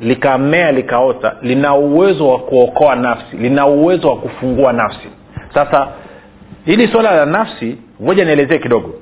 likamea 0.00 0.72
likaota 0.72 1.36
lina 1.42 1.74
uwezo 1.74 2.28
wa 2.28 2.38
kuokoa 2.38 2.96
nafsi 2.96 3.36
lina 3.36 3.66
uwezo 3.66 4.08
wa 4.08 4.16
kufungua 4.16 4.72
nafsi. 4.72 5.08
Sasa 5.54 5.88
hili 6.64 6.88
swala 6.88 7.14
la 7.16 7.26
nafsi 7.26 7.78
ngoja 8.02 8.24
nielezee 8.24 8.58
kidogo. 8.58 8.94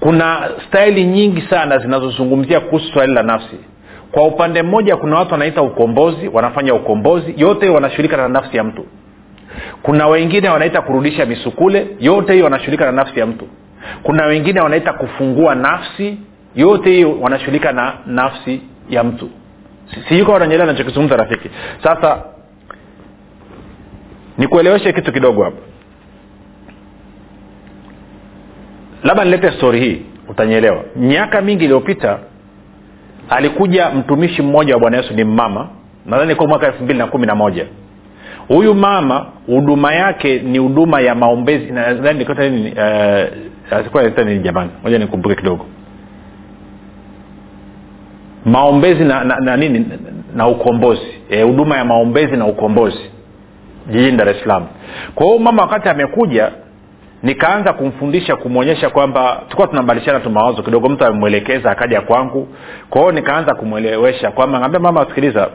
Kuna 0.00 0.48
staili 0.68 1.04
nyingi 1.04 1.40
sana 1.50 1.78
zinazozungumzia 1.78 2.60
kuhusu 2.60 2.92
swali 2.92 3.14
la 3.14 3.22
nafsi. 3.22 3.56
Kwa 4.12 4.22
upande 4.26 4.62
mmoja 4.62 4.96
kuna 4.96 5.18
watu 5.18 5.32
wanaita 5.32 5.62
ukombozi 5.62 6.28
wanafanya 6.32 6.74
ukombozi 6.74 7.34
yote 7.36 7.68
wanashughulika 7.68 8.16
na 8.16 8.28
nafsi 8.28 8.56
ya 8.56 8.64
mtu. 8.64 8.86
Kuna 9.82 10.06
wengine 10.06 10.48
wanaita 10.48 10.82
kurudisha 10.82 11.26
misukule 11.26 11.86
yote 12.00 12.32
hiyo 12.32 12.44
wanashughulika 12.44 12.84
na 12.86 12.92
nafsi 12.92 13.20
ya 13.20 13.26
mtu. 13.26 13.48
Kuna 14.02 14.26
wengine 14.26 14.60
wanaita 14.60 14.92
kufungua 14.92 15.54
nafsi 15.54 16.18
yote 16.58 16.90
hiyo 16.90 17.20
wanashughulika 17.20 17.72
na 17.72 17.92
nafsi 18.06 18.60
ya 18.90 19.04
mtu. 19.04 19.30
Siyuko 20.08 20.32
wananyelea 20.32 20.64
anachokizungumza 20.64 21.16
rafiki. 21.16 21.50
Sasa 21.82 22.22
nikueleweshe 24.38 24.92
kitu 24.92 25.12
kidogo 25.12 25.44
hapa. 25.44 25.56
Labda 29.04 29.24
nilete 29.24 29.50
stori 29.52 29.80
hii 29.80 30.02
utanyelewa 30.28 30.84
miaka 30.96 31.40
mingi 31.40 31.64
iliyopita 31.64 32.18
alikuja 33.28 33.90
mtumishi 33.90 34.42
mmoja 34.42 34.74
wa 34.74 34.80
bwana 34.80 34.96
yesu 34.96 35.14
ni 35.14 35.24
mama. 35.24 35.68
Nadhani 36.06 36.34
kuwa 36.34 36.48
mwaka 36.48 36.66
elfu 36.66 36.84
mbili 36.84 36.98
na 36.98 37.06
kumi 37.06 37.26
na 37.26 37.34
moja. 37.34 37.66
Huyu 38.48 38.74
mama 38.74 39.26
huduma 39.46 39.94
yake 39.94 40.38
ni 40.38 40.58
huduma 40.58 41.00
ya 41.00 41.14
maombezi. 41.14 41.72
Uh, 41.72 41.78
nini 44.24 44.38
jamani? 44.38 44.70
Moja 44.82 44.98
nikumbuke 44.98 45.34
kidogo 45.34 45.66
maombezi 48.44 49.04
na, 49.04 49.24
na, 49.24 49.36
na 49.40 49.56
nini 49.56 49.86
na 50.34 50.48
ukombozi. 50.48 51.06
Huduma 51.44 51.74
e, 51.74 51.78
ya 51.78 51.84
maombezi 51.84 52.36
na 52.36 52.46
ukombozi 52.46 53.10
jijini 53.90 54.16
dar 54.16 54.28
es 54.28 54.40
salaam. 54.42 54.66
Kwa 55.14 55.26
hiyo 55.26 55.38
mama 55.38 55.62
wakati 55.62 55.88
amekuja 55.88 56.52
nikaanza 57.22 57.72
kumfundisha 57.72 58.36
kumwonyesha 58.36 58.90
kwamba 58.90 59.40
tulikuwa 59.44 59.66
tunabadilishana 59.68 60.20
tu 60.20 60.30
mawazo 60.30 60.62
kidogo. 60.62 60.88
Mtu 60.88 61.04
amemwelekeza 61.04 61.70
akaja 61.70 62.00
kwangu. 62.00 62.48
Kwa 62.90 63.00
hiyo 63.00 63.12
nikaanza 63.12 63.54
kumwelewesha 63.54 64.30
kwamba 64.30 64.58
naambia 64.58 64.80
mama 64.80 65.06
sikiliza 65.08 65.48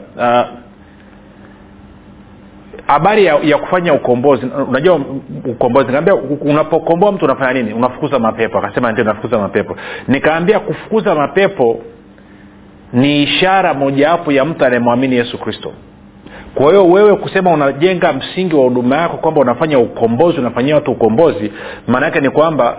habari 2.86 3.22
uh, 3.22 3.26
ya, 3.28 3.38
ya 3.42 3.58
kufanya 3.58 3.94
ukombozi 3.94 4.46
unajua 4.68 5.00
ukombozi 5.44 5.86
nikaambia 5.86 6.14
unapokomboa 6.40 7.12
mtu 7.12 7.24
unafanya 7.24 7.52
nini? 7.52 7.72
Unafukuza 7.74 8.18
mapepo. 8.18 8.58
Akasema 8.58 8.92
ndio 8.92 9.04
unafukuza 9.04 9.38
mapepo. 9.38 9.76
Nikaambia 10.08 10.60
kufukuza 10.60 11.14
mapepo 11.14 11.80
ni 12.94 13.22
ishara 13.22 13.74
mojawapo 13.74 14.32
ya 14.32 14.44
mtu 14.44 14.64
anayemwamini 14.64 15.16
yesu 15.16 15.38
kristo. 15.38 15.72
Kwa 16.54 16.66
hiyo 16.66 16.86
wewe 16.88 17.16
kusema 17.16 17.50
unajenga 17.50 18.12
msingi 18.12 18.54
wa 18.56 18.64
huduma 18.64 18.96
yako 18.96 19.16
kwamba 19.16 19.40
unafanya 19.40 19.78
ukombozi 19.78 20.38
unafanyia 20.38 20.74
watu 20.74 20.92
ukombozi 20.92 21.52
maana 21.86 22.06
yake 22.06 22.20
ni 22.20 22.30
kwamba 22.30 22.76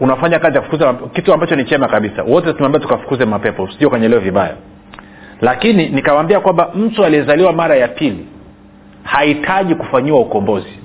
unafanya 0.00 0.38
kazi 0.38 0.54
ya 0.56 0.60
kufukuza 0.62 0.94
kitu 1.12 1.32
ambacho 1.34 1.56
ni 1.56 1.64
chema 1.64 1.88
kabisa. 1.88 2.22
Wote 2.22 2.52
tumeambia 2.52 2.80
tukafukuze 2.80 3.24
mapepo 3.24 3.68
sijui 3.72 3.86
ukanyelewa 3.86 4.20
vibaya. 4.20 4.54
Lakini 5.40 5.88
nikawambia 5.88 6.40
kwamba 6.40 6.70
mtu 6.74 7.04
aliyezaliwa 7.04 7.52
mara 7.52 7.76
ya 7.76 7.88
pili 7.88 8.26
hahitaji 9.02 9.74
kufanyiwa 9.74 10.20
ukombozi. 10.20 10.78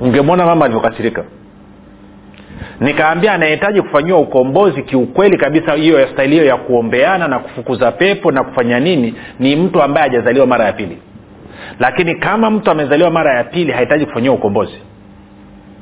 Ungemwona 0.00 0.46
mama 0.46 0.64
alivyokasirika 0.64 1.24
nikaambia 2.80 3.32
anahitaji 3.32 3.82
kufanyiwa 3.82 4.18
ukombozi 4.18 4.82
kiukweli 4.82 5.36
kabisa 5.38 5.72
hiyo 5.74 6.00
ya 6.00 6.22
hiyo 6.24 6.44
ya 6.44 6.56
kuombeana 6.56 7.28
na 7.28 7.38
kufukuza 7.38 7.92
pepo 7.92 8.32
na 8.32 8.44
kufanya 8.44 8.80
nini 8.80 9.14
ni 9.38 9.56
mtu 9.56 9.82
ambaye 9.82 10.08
hajazaliwa 10.08 10.46
mara 10.46 10.64
ya 10.64 10.72
pili. 10.72 10.98
Lakini 11.80 12.14
kama 12.14 12.50
mtu 12.50 12.70
amezaliwa 12.70 13.10
mara 13.10 13.34
ya 13.36 13.44
pili 13.44 13.72
hahitaji 13.72 14.06
kufanyiwa 14.06 14.34
ukombozi. 14.34 14.78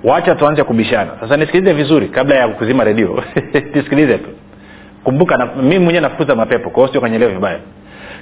Wacha 0.05 0.35
tuanze 0.35 0.65
kubishana. 0.65 1.11
Sasa 1.21 1.37
nisikilize 1.37 1.73
vizuri 1.73 2.09
kabla 2.09 2.35
ya 2.35 2.49
kuzima 2.49 2.85
redio. 2.85 3.25
Nisikilize 3.75 4.19
tu. 4.19 4.29
Kumbuka 5.05 5.37
na, 5.37 5.47
mi 5.47 5.79
mwenyewe 5.79 6.01
nafukuza 6.01 6.35
mapepo 6.35 6.71
kwao 6.71 6.89
sio 6.89 7.01
kanyelewa 7.01 7.33
vibaya. 7.33 7.59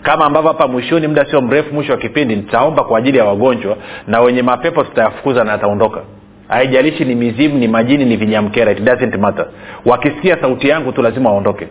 Kama 0.02 0.24
ambavyo 0.24 0.48
hapa 0.52 0.68
mwishoni 0.68 1.08
muda 1.08 1.24
sio 1.24 1.40
mrefu 1.40 1.74
mwisho 1.74 1.92
wa 1.92 1.98
kipindi 1.98 2.36
nitaomba 2.36 2.84
kwa 2.84 2.98
ajili 2.98 3.18
ya 3.18 3.24
wagonjwa 3.24 3.76
na 4.06 4.20
wenye 4.20 4.42
mapepo 4.42 4.84
tutayafukuza 4.84 5.44
na 5.44 5.52
ataondoka 5.52 6.00
haijalishi 6.48 7.04
ni 7.04 7.14
mizimu 7.14 7.58
ni 7.58 7.68
majini 7.68 8.04
ni 8.04 8.16
vinyamkera 8.16 8.72
it 8.72 8.80
doesn't 8.80 9.16
matter. 9.18 9.46
Wakisikia 9.84 10.36
sauti 10.40 10.68
yangu 10.68 10.92
tu 10.92 11.02
lazima 11.02 11.30
waondoke. 11.30 11.66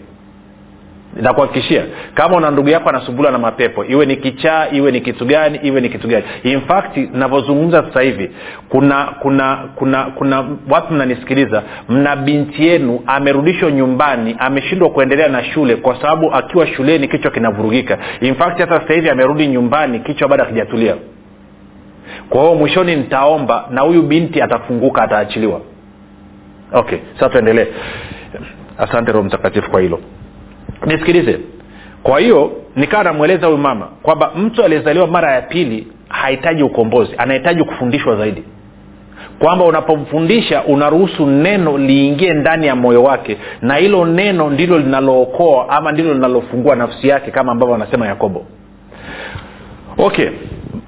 Nakuhakikishia 1.21 1.83
kama 2.13 2.37
una 2.37 2.51
ndugu 2.51 2.69
yako 2.69 2.89
anasumbula 2.89 3.31
na 3.31 3.37
mapepo 3.37 3.85
iwe 3.85 4.05
ni 4.05 4.15
kichaa 4.15 4.67
iwe 4.71 4.91
ni 4.91 5.01
kitu 5.01 5.25
gani 5.25 5.59
iwe 5.63 5.81
ni 5.81 5.89
kitu 5.89 6.07
gani. 6.07 6.23
In 6.43 6.61
fact 6.61 6.97
navyozungumza 7.13 7.83
sasa 7.83 8.01
hivi 8.01 8.31
kuna 8.69 9.03
kuna 9.05 9.55
kuna 9.75 10.03
kuna 10.03 10.45
watu 10.69 10.93
mnanisikiliza 10.93 11.63
mna 11.89 12.15
binti 12.15 12.67
yenu 12.67 12.99
amerudishwa 13.07 13.71
nyumbani 13.71 14.35
ameshindwa 14.39 14.89
kuendelea 14.89 15.27
na 15.27 15.43
shule 15.43 15.75
kwa 15.75 16.01
sababu 16.01 16.33
akiwa 16.33 16.67
shuleni 16.67 17.07
kichwa 17.07 17.31
kinavurugika. 17.31 17.97
In 18.21 18.35
fact 18.35 18.59
hata 18.59 18.81
sasa 18.81 18.93
hivi 18.93 19.09
amerudi 19.09 19.47
nyumbani 19.47 19.99
kichwa 19.99 20.27
bado 20.27 20.43
akijatulia 20.43 20.95
kwa 22.29 22.41
hiyo 22.41 22.55
mwishoni 22.55 22.95
nitaomba 22.95 23.65
na 23.69 23.81
huyu 23.81 24.01
binti 24.01 24.41
atafunguka 24.41 25.03
ataachiliwa. 25.03 25.61
Okay 26.73 26.97
sasa 27.13 27.29
tuendelee. 27.29 27.67
Asante 28.77 29.11
roho 29.11 29.23
mtakatifu 29.25 29.71
kwa 29.71 29.81
hilo. 29.81 29.99
Nisikilize. 30.85 31.39
Kwa 32.03 32.19
hiyo 32.19 32.51
nikawa 32.75 33.03
namweleza 33.03 33.47
huyu 33.47 33.57
mama 33.59 33.87
kwamba 34.03 34.31
mtu 34.35 34.63
aliyezaliwa 34.63 35.07
mara 35.07 35.31
ya 35.31 35.41
pili 35.41 35.87
hahitaji 36.09 36.63
ukombozi 36.63 37.11
anahitaji 37.17 37.63
kufundishwa 37.63 38.15
zaidi. 38.15 38.43
Kwamba 39.39 39.65
unapomfundisha 39.65 40.63
unaruhusu 40.63 41.25
neno 41.25 41.77
liingie 41.77 42.33
ndani 42.33 42.67
ya 42.67 42.75
moyo 42.75 43.03
wake 43.03 43.37
na 43.61 43.75
hilo 43.75 44.05
neno 44.05 44.49
ndilo 44.49 44.77
linalookoa 44.79 45.69
ama 45.69 45.91
ndilo 45.91 46.13
linalofungua 46.13 46.75
nafsi 46.75 47.07
yake 47.07 47.31
kama 47.31 47.51
ambavyo 47.51 47.75
anasema 47.75 48.07
yakobo. 48.07 48.45
Okay 49.97 50.29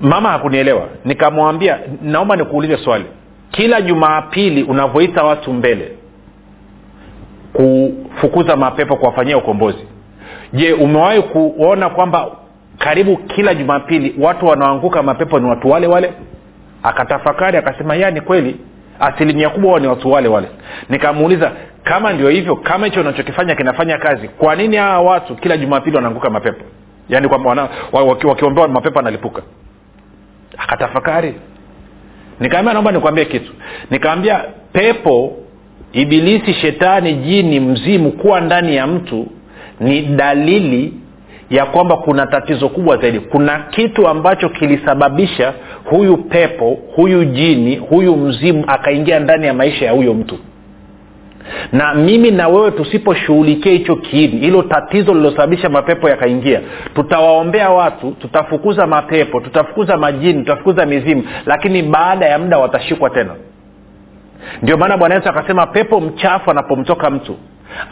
mama 0.02 0.30
hakunielewa. 0.30 0.88
Nikamwambia 1.06 1.80
naomba 2.02 2.36
nikuulize 2.36 2.78
swali. 2.78 3.06
Kila 3.52 3.82
jumapili 3.82 4.64
unavyoita 4.64 5.24
watu 5.24 5.54
mbele 5.54 5.92
kufukuza 7.54 8.56
mapepo 8.56 8.96
kuwafanyia 8.96 9.38
ukombozi 9.38 9.86
je 10.54 10.74
umewahi 10.74 11.22
kuona 11.22 11.90
kwamba 11.90 12.28
karibu 12.78 13.18
kila 13.18 13.56
jumapili 13.56 14.16
watu 14.20 14.46
wanaoanguka 14.46 15.04
mapepo 15.04 15.40
ni 15.40 15.50
watu 15.50 15.70
wale 15.70 15.88
wale? 15.88 16.14
Akatafakari 16.84 17.58
akasema 17.58 17.96
ya 17.96 18.12
ni 18.12 18.22
kweli. 18.22 18.56
Asilimia 19.00 19.50
kubwa 19.50 19.80
ni 19.80 19.88
watu 19.88 20.12
wale 20.12 20.28
wale. 20.28 20.48
Nikamuuliza 20.90 21.52
kama 21.84 22.14
ndio 22.14 22.30
hivyo 22.30 22.56
kama 22.56 22.86
hicho 22.86 23.02
unachokifanya 23.02 23.56
kinafanya 23.56 23.98
kazi 23.98 24.28
kwa 24.28 24.56
nini 24.56 24.76
hawa 24.76 25.12
watu 25.12 25.36
kila 25.36 25.58
jumapili 25.58 25.96
wanaanguka 25.96 26.30
mapepo? 26.30 26.64
Yaani 27.10 27.28
kwamba 27.30 27.70
wakiombewa 28.24 28.68
mapepo 28.68 29.00
analipuka 29.00 29.42
akatafakari. 30.58 31.34
Nikaambia 32.40 32.74
naomba 32.74 32.92
nikuambie 32.92 33.26
kitu. 33.26 33.52
Nikaambia 33.92 34.44
pepo 34.74 35.38
ibilisi 35.94 36.54
shetani 36.54 37.14
jini 37.14 37.60
mzimu 37.60 38.12
kuwa 38.12 38.42
ndani 38.42 38.76
ya 38.76 38.88
mtu 38.88 39.28
ni 39.80 40.02
dalili 40.02 40.94
ya 41.50 41.66
kwamba 41.66 41.98
kuna 41.98 42.28
tatizo 42.28 42.70
kubwa 42.70 42.98
zaidi. 42.98 43.20
Kuna 43.20 43.60
kitu 43.60 44.08
ambacho 44.08 44.50
kilisababisha 44.50 45.54
huyu 45.86 46.18
pepo 46.18 46.78
huyu 46.96 47.26
jini 47.26 47.76
huyu 47.76 48.16
mzimu 48.18 48.64
akaingia 48.68 49.20
ndani 49.20 49.48
ya 49.48 49.54
maisha 49.54 49.86
ya 49.86 49.92
huyo 49.92 50.14
mtu 50.14 50.40
na 51.72 51.94
mimi 51.94 52.32
na 52.32 52.48
wewe 52.48 52.72
tusiposhughulikia 52.72 53.72
hicho 53.72 53.96
kiini 53.96 54.40
hilo 54.40 54.62
tatizo 54.64 55.14
lililosababisha 55.14 55.70
mapepo 55.70 56.10
yakaingia 56.10 56.62
tutawaombea 56.96 57.70
watu 57.70 58.12
tutafukuza 58.12 58.88
mapepo 58.88 59.40
tutafukuza 59.42 59.98
majini 59.98 60.40
tutafukuza 60.40 60.86
mizimu 60.86 61.24
lakini 61.46 61.84
baada 61.84 62.26
ya 62.26 62.40
muda 62.40 62.58
watashikwa 62.58 63.10
tena. 63.10 63.36
Ndio 64.62 64.78
maana 64.78 64.98
bwana 64.98 65.16
yesu 65.16 65.30
akasema 65.30 65.68
pepo 65.68 66.00
mchafu 66.02 66.52
anapomtoka 66.52 67.10
mtu 67.10 67.36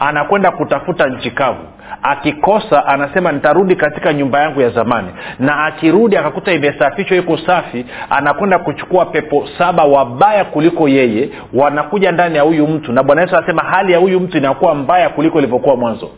anakwenda 0.00 0.50
kutafuta 0.50 1.06
nchi 1.06 1.30
kavu 1.30 1.64
akikosa 2.02 2.86
anasema 2.86 3.32
nitarudi 3.32 3.76
katika 3.76 4.12
nyumba 4.12 4.40
yangu 4.40 4.60
ya 4.60 4.70
zamani. 4.70 5.08
Na 5.38 5.64
akirudi 5.64 6.16
akakuta 6.16 6.52
imesafishwa 6.52 7.16
iko 7.16 7.36
safi 7.38 7.86
anakwenda 8.10 8.58
kuchukua 8.58 9.06
pepo 9.06 9.48
saba 9.58 9.84
wabaya 9.84 10.44
kuliko 10.44 10.88
yeye 10.88 11.28
wanakuja 11.54 12.12
ndani 12.12 12.36
ya 12.36 12.42
huyu 12.42 12.66
mtu. 12.66 12.92
Na 12.92 13.02
bwana 13.02 13.22
yesu 13.22 13.36
anasema 13.36 13.62
hali 13.62 13.92
ya 13.92 13.98
huyu 13.98 14.20
mtu 14.20 14.38
inakuwa 14.38 14.74
mbaya 14.74 15.08
kuliko 15.08 15.38
ilivyokuwa 15.38 15.76
mwanzo. 15.76 16.10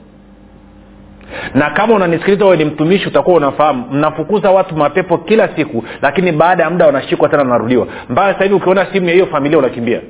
Na 1.54 1.70
kama 1.70 1.94
unanisikiliza 1.94 2.44
wewe 2.44 2.56
ni 2.56 2.64
mtumishi 2.64 3.08
utakuwa 3.08 3.36
unafahamu 3.36 3.84
mnafukuza 3.92 4.50
watu 4.50 4.76
mapepo 4.76 5.18
kila 5.18 5.48
siku 5.56 5.84
lakini 6.02 6.32
baada 6.32 6.62
ya 6.62 6.70
muda 6.70 6.86
wanashikwa 6.86 7.28
tena 7.28 7.42
wanarudiwa. 7.42 7.86
Mpaka 8.08 8.32
sasa 8.32 8.44
hivi 8.44 8.54
ukiona 8.56 8.86
simu 8.92 9.06
ya 9.08 9.12
hiyo 9.14 9.26
familia 9.26 9.58
unakimbia. 9.58 10.00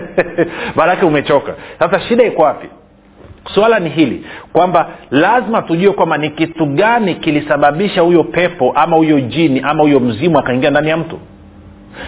Maanake 0.76 1.06
umechoka. 1.06 1.54
Sasa 1.78 2.00
shida 2.00 2.24
iko 2.24 2.42
wapi 2.42 2.68
swala 3.54 3.78
ni 3.78 3.88
hili 3.90 4.24
kwamba 4.52 4.88
lazima 5.10 5.62
tujue 5.62 5.92
kwamba 5.92 6.18
ni 6.18 6.30
kitu 6.30 6.66
gani 6.66 7.14
kilisababisha 7.14 8.00
huyo 8.00 8.24
pepo 8.24 8.72
ama 8.74 8.96
huyo 8.96 9.20
jini 9.20 9.60
ama 9.60 9.82
huyo 9.82 10.00
mzimu 10.00 10.38
akaingia 10.38 10.70
ndani 10.70 10.88
ya 10.88 10.96
mtu 10.96 11.18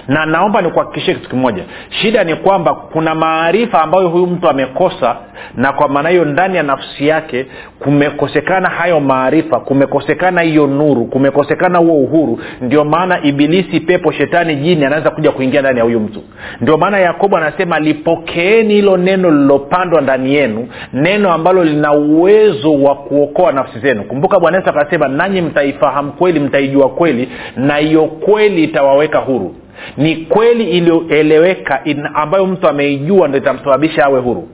na 0.09 0.26
naomba 0.26 0.62
nikuhakikishie 0.62 1.14
kitu 1.14 1.28
kimoja. 1.28 1.64
Shida 1.90 2.25
ni 2.25 2.35
kwamba 2.37 2.75
kuna 2.75 3.14
maarifa 3.14 3.83
ambayo 3.83 4.09
huyu 4.09 4.26
mtu 4.26 4.49
amekosa 4.49 5.16
na 5.57 5.73
kwa 5.73 5.88
maana 5.88 6.09
hiyo 6.09 6.25
ndani 6.25 6.57
ya 6.57 6.62
nafsi 6.62 7.09
yake 7.09 7.47
kumekosekana 7.78 8.68
hayo 8.68 9.00
maarifa 9.00 9.61
kumekosekana 9.61 10.40
hiyo 10.40 10.66
nuru 10.66 11.04
kumekosekana 11.04 11.78
huo 11.78 11.95
uhuru. 12.00 12.40
Ndio 12.61 12.85
maana 12.85 13.23
ibilisi 13.23 13.80
pepo 13.80 14.12
shetani 14.12 14.57
jini 14.57 14.85
anaweza 14.85 15.11
kuja 15.11 15.30
kuingia 15.33 15.61
ndani 15.61 15.78
ya 15.78 15.85
huyu 15.85 16.00
mtu. 16.00 16.23
Ndio 16.61 16.76
maana 16.76 16.99
yakobo 16.99 17.37
anasema 17.37 17.78
lipokeeni 17.78 18.75
hilo 18.75 18.97
neno 18.97 19.30
lilopandwa 19.30 20.00
ndani 20.00 20.35
yenu 20.35 20.68
neno 20.92 21.33
ambalo 21.33 21.64
lina 21.64 21.92
uwezo 21.92 22.75
wa 22.83 22.95
kuokoa 22.95 23.52
nafsi 23.52 23.78
zenu. 23.78 24.04
Kumbuka 24.04 24.40
bwana 24.40 24.57
yesu 24.59 24.71
akasema 24.71 25.09
nanyi 25.09 25.40
mtaifahamu 25.42 26.12
kweli 26.12 26.40
mtaijua 26.40 26.88
kweli 26.88 27.28
na 27.57 27.76
hiyo 27.76 28.04
kweli 28.07 28.64
itawaweka 28.64 29.18
huru 29.18 29.54
ni 29.97 30.16
kweli 30.16 30.64
iliyoeleweka 30.70 31.80
ambayo 32.14 32.47
mtu 32.47 32.68
ameijua 32.68 33.28
ndo 33.28 33.38
itamsababisha 33.38 34.04
awe 34.04 34.20
huru. 34.20 34.49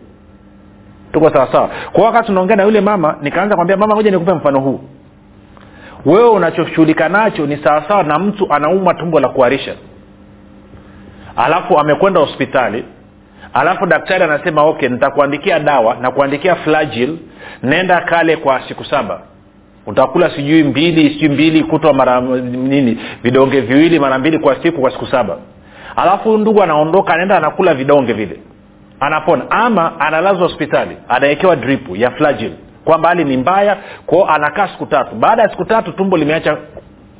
Tuko 1.12 1.30
sawasawa 1.30 1.70
kwa 1.92 2.04
wakati 2.04 2.32
unaongea 2.32 2.56
na 2.56 2.62
yule 2.62 2.80
mama 2.80 3.16
nikaanza 3.22 3.54
kwambia 3.56 3.76
mama 3.76 3.94
moja 3.94 4.10
nikupe 4.10 4.34
mfano 4.34 4.60
huu. 4.60 4.80
Wewe 6.06 6.28
unachoshughulika 6.28 7.08
nacho 7.08 7.46
ni 7.46 7.56
sawasawa 7.56 8.02
na 8.02 8.18
mtu 8.18 8.52
anaumwa 8.52 8.94
tumbo 8.94 9.20
la 9.20 9.28
kuharisha. 9.28 9.74
Alafu 11.36 11.78
amekwenda 11.78 12.20
hospitali 12.20 12.84
alafu 13.54 13.86
daktari 13.86 14.24
anasema 14.24 14.62
okay 14.62 14.88
nitakuandikia 14.88 15.58
dawa 15.60 15.94
na 15.94 16.10
kuandikia 16.10 16.54
flagil 16.56 17.18
nenda 17.62 18.00
kale 18.00 18.36
kwa 18.36 18.62
siku 18.68 18.84
saba 18.84 19.20
utakula 19.86 20.30
sijui 20.30 20.62
mbili 20.64 21.10
sijui 21.10 21.28
mbili 21.28 21.64
kutwa 21.64 21.92
mara 21.94 22.20
nini 22.20 22.98
vidonge 23.22 23.60
viwili 23.60 23.98
mara 24.00 24.18
mbili 24.18 24.38
kwa 24.38 24.62
siku 24.62 24.80
kwa 24.80 24.90
siku 24.90 25.06
saba. 25.06 25.36
Alafu 25.96 26.38
ndugu 26.38 26.62
anaondoka 26.62 27.12
anaenda 27.14 27.36
anakula 27.36 27.74
vidonge 27.74 28.12
vile. 28.12 28.40
Anapona. 29.00 29.50
Ama 29.50 30.00
analazwa 30.00 30.42
hospitali 30.48 30.96
anawekewa 31.08 31.56
dripu 31.56 31.96
ya 31.96 32.10
flagil 32.10 32.52
kwamba 32.84 33.08
hali 33.08 33.24
ni 33.24 33.36
mbaya 33.36 33.76
kwao 34.06 34.28
anakaa 34.30 34.68
siku 34.68 34.86
tatu. 34.86 35.14
Baada 35.14 35.42
ya 35.42 35.48
siku 35.48 35.64
tatu 35.64 35.92
tumbo 35.92 36.16
limeacha 36.16 36.56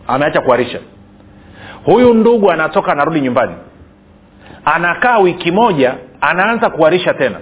ameacha 0.07 0.41
kuharisha. 0.41 0.79
Huyu 1.85 2.15
ndugu 2.15 2.51
anatoka 2.51 2.93
anarudi 2.93 3.21
nyumbani. 3.21 3.55
Anakaa 4.65 5.19
wiki 5.19 5.53
moja 5.53 5.95
anaanza 6.21 6.71
kuharisha 6.71 7.15
tena 7.15 7.37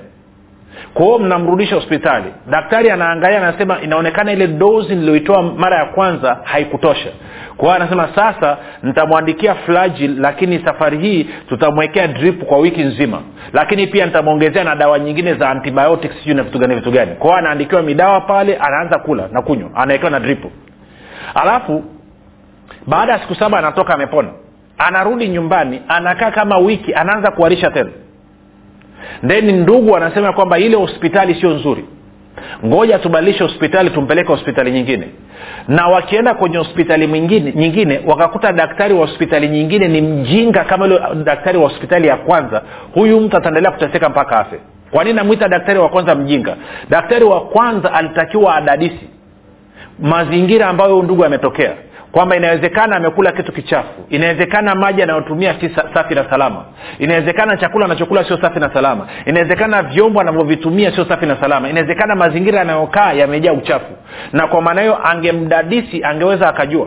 kwa 0.94 1.04
hiyo 1.06 1.18
mnamrudisha 1.18 1.74
hospitali. 1.74 2.32
Daktari 2.50 2.90
anaangalia 2.90 3.38
anasema 3.48 3.80
inaonekana 3.80 4.32
ile 4.32 4.46
dozi 4.46 4.94
niliyoitoa 4.94 5.42
mara 5.42 5.76
ya 5.76 5.84
kwanza 5.84 6.38
haikutosha. 6.44 7.08
Kwa 7.56 7.76
anasema 7.76 8.08
sasa 8.14 8.56
nitamwandikia 8.82 9.54
flagil 9.54 10.20
lakini 10.20 10.58
safari 10.64 10.98
hii 10.98 11.24
tutamwekea 11.48 12.06
drip 12.08 12.44
kwa 12.44 12.58
wiki 12.58 12.82
nzima. 12.82 13.22
Lakini 13.52 13.86
pia 13.86 14.06
nitamwongezea 14.06 14.64
na 14.64 14.74
dawa 14.76 14.98
nyingine 14.98 15.34
za 15.34 15.50
antibiotics 15.50 16.14
sijui 16.18 16.34
na 16.34 16.42
vitu 16.42 16.58
gani 16.58 16.74
vitu 16.74 16.90
gani. 16.90 17.14
Kwa 17.18 17.38
anaandikiwa 17.38 17.82
midawa 17.82 18.20
pale 18.20 18.56
anaanza 18.56 18.98
kula 18.98 19.28
na 19.32 19.42
kunywa. 19.42 19.70
Anawekewa 19.74 20.10
na 20.10 20.20
drip. 20.20 20.44
Alafu 21.34 21.84
baada 22.86 23.12
ya 23.12 23.18
siku 23.18 23.34
saba 23.34 23.58
anatoka 23.58 23.94
amepona. 23.94 24.28
Anarudi 24.78 25.28
nyumbani 25.28 25.82
anakaa 25.88 26.30
kama 26.30 26.58
wiki 26.58 26.94
anaanza 26.94 27.30
kuharisha 27.30 27.70
tena 27.70 27.90
then 29.28 29.60
ndugu 29.60 29.96
anasema 29.96 30.32
kwamba 30.32 30.58
ile 30.58 30.76
hospitali 30.76 31.34
sio 31.34 31.50
nzuri. 31.50 31.84
Ngoja 32.66 32.98
tubadilishe 32.98 33.44
hospitali 33.44 33.90
tumpeleke 33.90 34.28
hospitali 34.28 34.70
nyingine. 34.70 35.08
Na 35.68 35.86
wakienda 35.88 36.34
kwenye 36.34 36.56
hospitali 36.56 37.06
mwingine 37.06 37.52
nyingine 37.56 38.00
wakakuta 38.06 38.52
daktari 38.52 38.94
wa 38.94 39.00
hospitali 39.00 39.48
nyingine 39.48 39.88
ni 39.88 40.00
mjinga 40.00 40.64
kama 40.64 40.84
ule 40.84 41.00
daktari 41.24 41.58
wa 41.58 41.68
hospitali 41.68 42.08
ya 42.08 42.16
kwanza. 42.16 42.62
Huyu 42.94 43.20
mtu 43.20 43.36
ataendelea 43.36 43.70
kuteseka 43.70 44.08
mpaka 44.08 44.38
afe. 44.40 44.56
Kwa 44.90 45.04
nini 45.04 45.16
namwita 45.16 45.48
daktari 45.48 45.78
wa 45.78 45.88
kwanza 45.88 46.14
mjinga? 46.14 46.56
Daktari 46.90 47.24
wa 47.24 47.40
kwanza 47.40 47.92
alitakiwa 47.92 48.54
adadisi 48.56 49.08
mazingira 49.98 50.66
ambayo 50.68 51.02
ndugu 51.02 51.24
ametokea 51.24 51.72
kwamba 52.12 52.36
inawezekana 52.36 52.96
amekula 52.96 53.32
kitu 53.32 53.52
kichafu. 53.52 53.88
Inawezekana 54.10 54.74
maji 54.74 55.02
anayotumia 55.02 55.54
si 55.60 55.70
safi 55.94 56.14
na 56.14 56.30
salama. 56.30 56.64
Inawezekana 56.98 57.56
chakula 57.56 57.84
anachokula 57.84 58.24
sio 58.24 58.40
safi 58.40 58.60
na 58.60 58.74
salama. 58.74 59.06
Inawezekana 59.26 59.82
vyombo 59.82 60.20
anavyovitumia 60.20 60.94
sio 60.94 61.04
safi 61.04 61.26
na 61.26 61.36
salama. 61.40 61.68
Inawezekana 61.68 62.14
mazingira 62.14 62.58
yanayokaa 62.58 63.12
yamejaa 63.12 63.52
uchafu. 63.52 63.92
Na 64.32 64.46
kwa 64.46 64.62
maana 64.62 64.80
hiyo 64.80 65.06
angemdadisi 65.08 66.04
angeweza 66.04 66.48
akajua. 66.48 66.86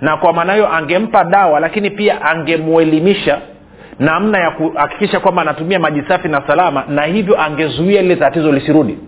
Na 0.00 0.16
kwa 0.16 0.32
maana 0.32 0.52
hiyo 0.52 0.72
angempa 0.72 1.24
dawa 1.24 1.60
lakini 1.60 1.90
pia 1.90 2.22
angemwelimisha 2.22 3.38
namna 3.98 4.38
ya 4.38 4.50
kuhakikisha 4.50 5.20
kwamba 5.20 5.42
anatumia 5.42 5.78
maji 5.78 6.02
safi 6.08 6.28
na 6.28 6.42
salama 6.46 6.84
na 6.88 7.02
hivyo 7.02 7.40
angezuia 7.42 8.02
lile 8.02 8.16
tatizo 8.16 8.52
lisirudi. 8.52 8.98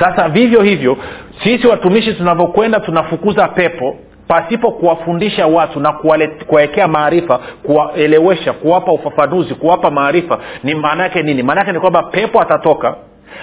Sasa 0.00 0.28
vivyo 0.28 0.62
hivyo 0.62 0.96
sisi 1.44 1.66
watumishi 1.66 2.14
tunavyokwenda 2.14 2.80
tunafukuza 2.80 3.48
pepo 3.48 3.96
pasipo 4.28 4.70
kuwafundisha 4.70 5.46
watu 5.46 5.80
na 5.80 5.92
kuwawekea 6.46 6.88
maarifa 6.88 7.38
kuwaelewesha 7.62 8.52
kuwapa 8.52 8.92
ufafanuzi 8.92 9.54
kuwapa 9.54 9.90
maarifa 9.90 10.38
ni 10.64 10.74
maana 10.74 11.02
yake 11.02 11.22
nini? 11.22 11.42
Maana 11.42 11.60
yake 11.60 11.72
ni 11.72 11.80
kwamba 11.80 12.02
pepo 12.02 12.40
atatoka 12.40 12.94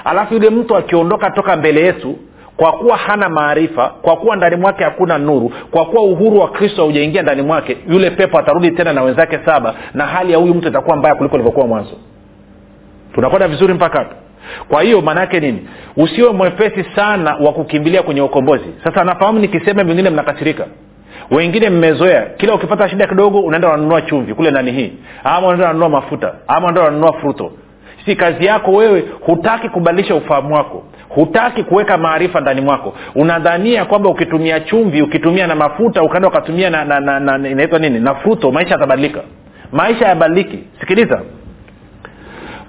alafu 0.05 0.33
yule 0.33 0.49
mtu 0.49 0.75
akiondoka 0.77 1.29
toka 1.31 1.55
mbele 1.55 1.81
yetu 1.81 2.15
kwa 2.57 2.71
kuwa 2.71 2.97
hana 2.97 3.29
maarifa 3.29 3.87
kwa 4.01 4.15
kuwa 4.17 4.35
ndani 4.35 4.55
mwake 4.55 4.83
hakuna 4.83 5.17
nuru 5.17 5.51
kwa 5.71 5.85
kuwa 5.85 6.03
uhuru 6.03 6.39
wa 6.39 6.47
kristo 6.49 6.81
haujaingia 6.81 7.21
ndani 7.21 7.41
mwake 7.41 7.77
yule 7.89 8.11
pepo 8.11 8.39
atarudi 8.39 8.71
tena 8.71 8.93
na 8.93 9.03
wenzake 9.03 9.39
saba 9.45 9.75
na 9.93 10.05
hali 10.05 10.31
ya 10.31 10.37
huyu 10.37 10.53
mtu 10.53 10.67
itakuwa 10.67 10.95
mbaya 10.97 11.15
kuliko 11.15 11.35
ilivyokuwa 11.35 11.67
mwanzo. 11.67 11.95
Tunakwenda 13.13 13.47
vizuri 13.47 13.73
mpaka 13.73 13.99
hapo 13.99 14.15
kwa 14.67 14.81
hiyo 14.83 15.01
maanaake 15.01 15.39
nini? 15.39 15.67
Usiwe 15.97 16.31
mwepesi 16.31 16.85
sana 16.95 17.35
wa 17.35 17.53
kukimbilia 17.53 18.03
kwenye 18.03 18.21
ukombozi. 18.21 18.65
Sasa 18.83 19.03
nafahamu 19.03 19.39
nikisema 19.39 19.83
vingine 19.83 20.09
mnakasirika. 20.09 20.65
Wengine 21.31 21.69
mmezoea. 21.69 22.21
Kila 22.37 22.53
ukipata 22.55 22.89
shida 22.89 23.07
kidogo 23.07 23.39
unaenda 23.39 23.67
unanunua 23.67 24.01
chumvi. 24.01 24.33
Kule 24.33 24.51
nani 24.51 24.71
hii? 24.71 24.93
Ama 25.23 25.39
unaenda 25.47 25.65
unanunua 25.65 25.89
mafuta. 25.89 26.33
Ama 26.47 26.59
unaenda 26.59 26.81
unanunua 26.81 27.13
fruto. 27.13 27.51
Si 28.05 28.15
kazi 28.15 28.45
yako 28.45 28.71
wewe 28.71 29.03
hutaki 29.21 29.69
kubadilisha 29.69 30.15
ufahamu 30.15 30.55
wako. 30.55 30.83
Hutaki 31.09 31.63
kuweka 31.63 31.97
maarifa 31.97 32.41
ndani 32.41 32.61
mwako. 32.61 32.93
Unadhania 33.15 33.85
kwamba 33.85 34.09
ukitumia 34.09 34.59
chumvi 34.59 35.01
ukitumia 35.01 35.47
na 35.47 35.55
mafuta 35.55 36.03
ukaenda 36.03 36.27
ukatumia 36.27 36.69
na, 36.69 36.85
na, 36.85 36.99
na, 36.99 37.19
na, 37.19 37.49
inaitwa 37.49 37.79
nini? 37.79 37.99
Na 37.99 38.15
fruto 38.15 38.51
maisha 38.51 38.71
yatabadilika. 38.71 39.19
Maisha 39.71 40.07
yabadiliki 40.07 40.59
sikiliza 40.79 41.21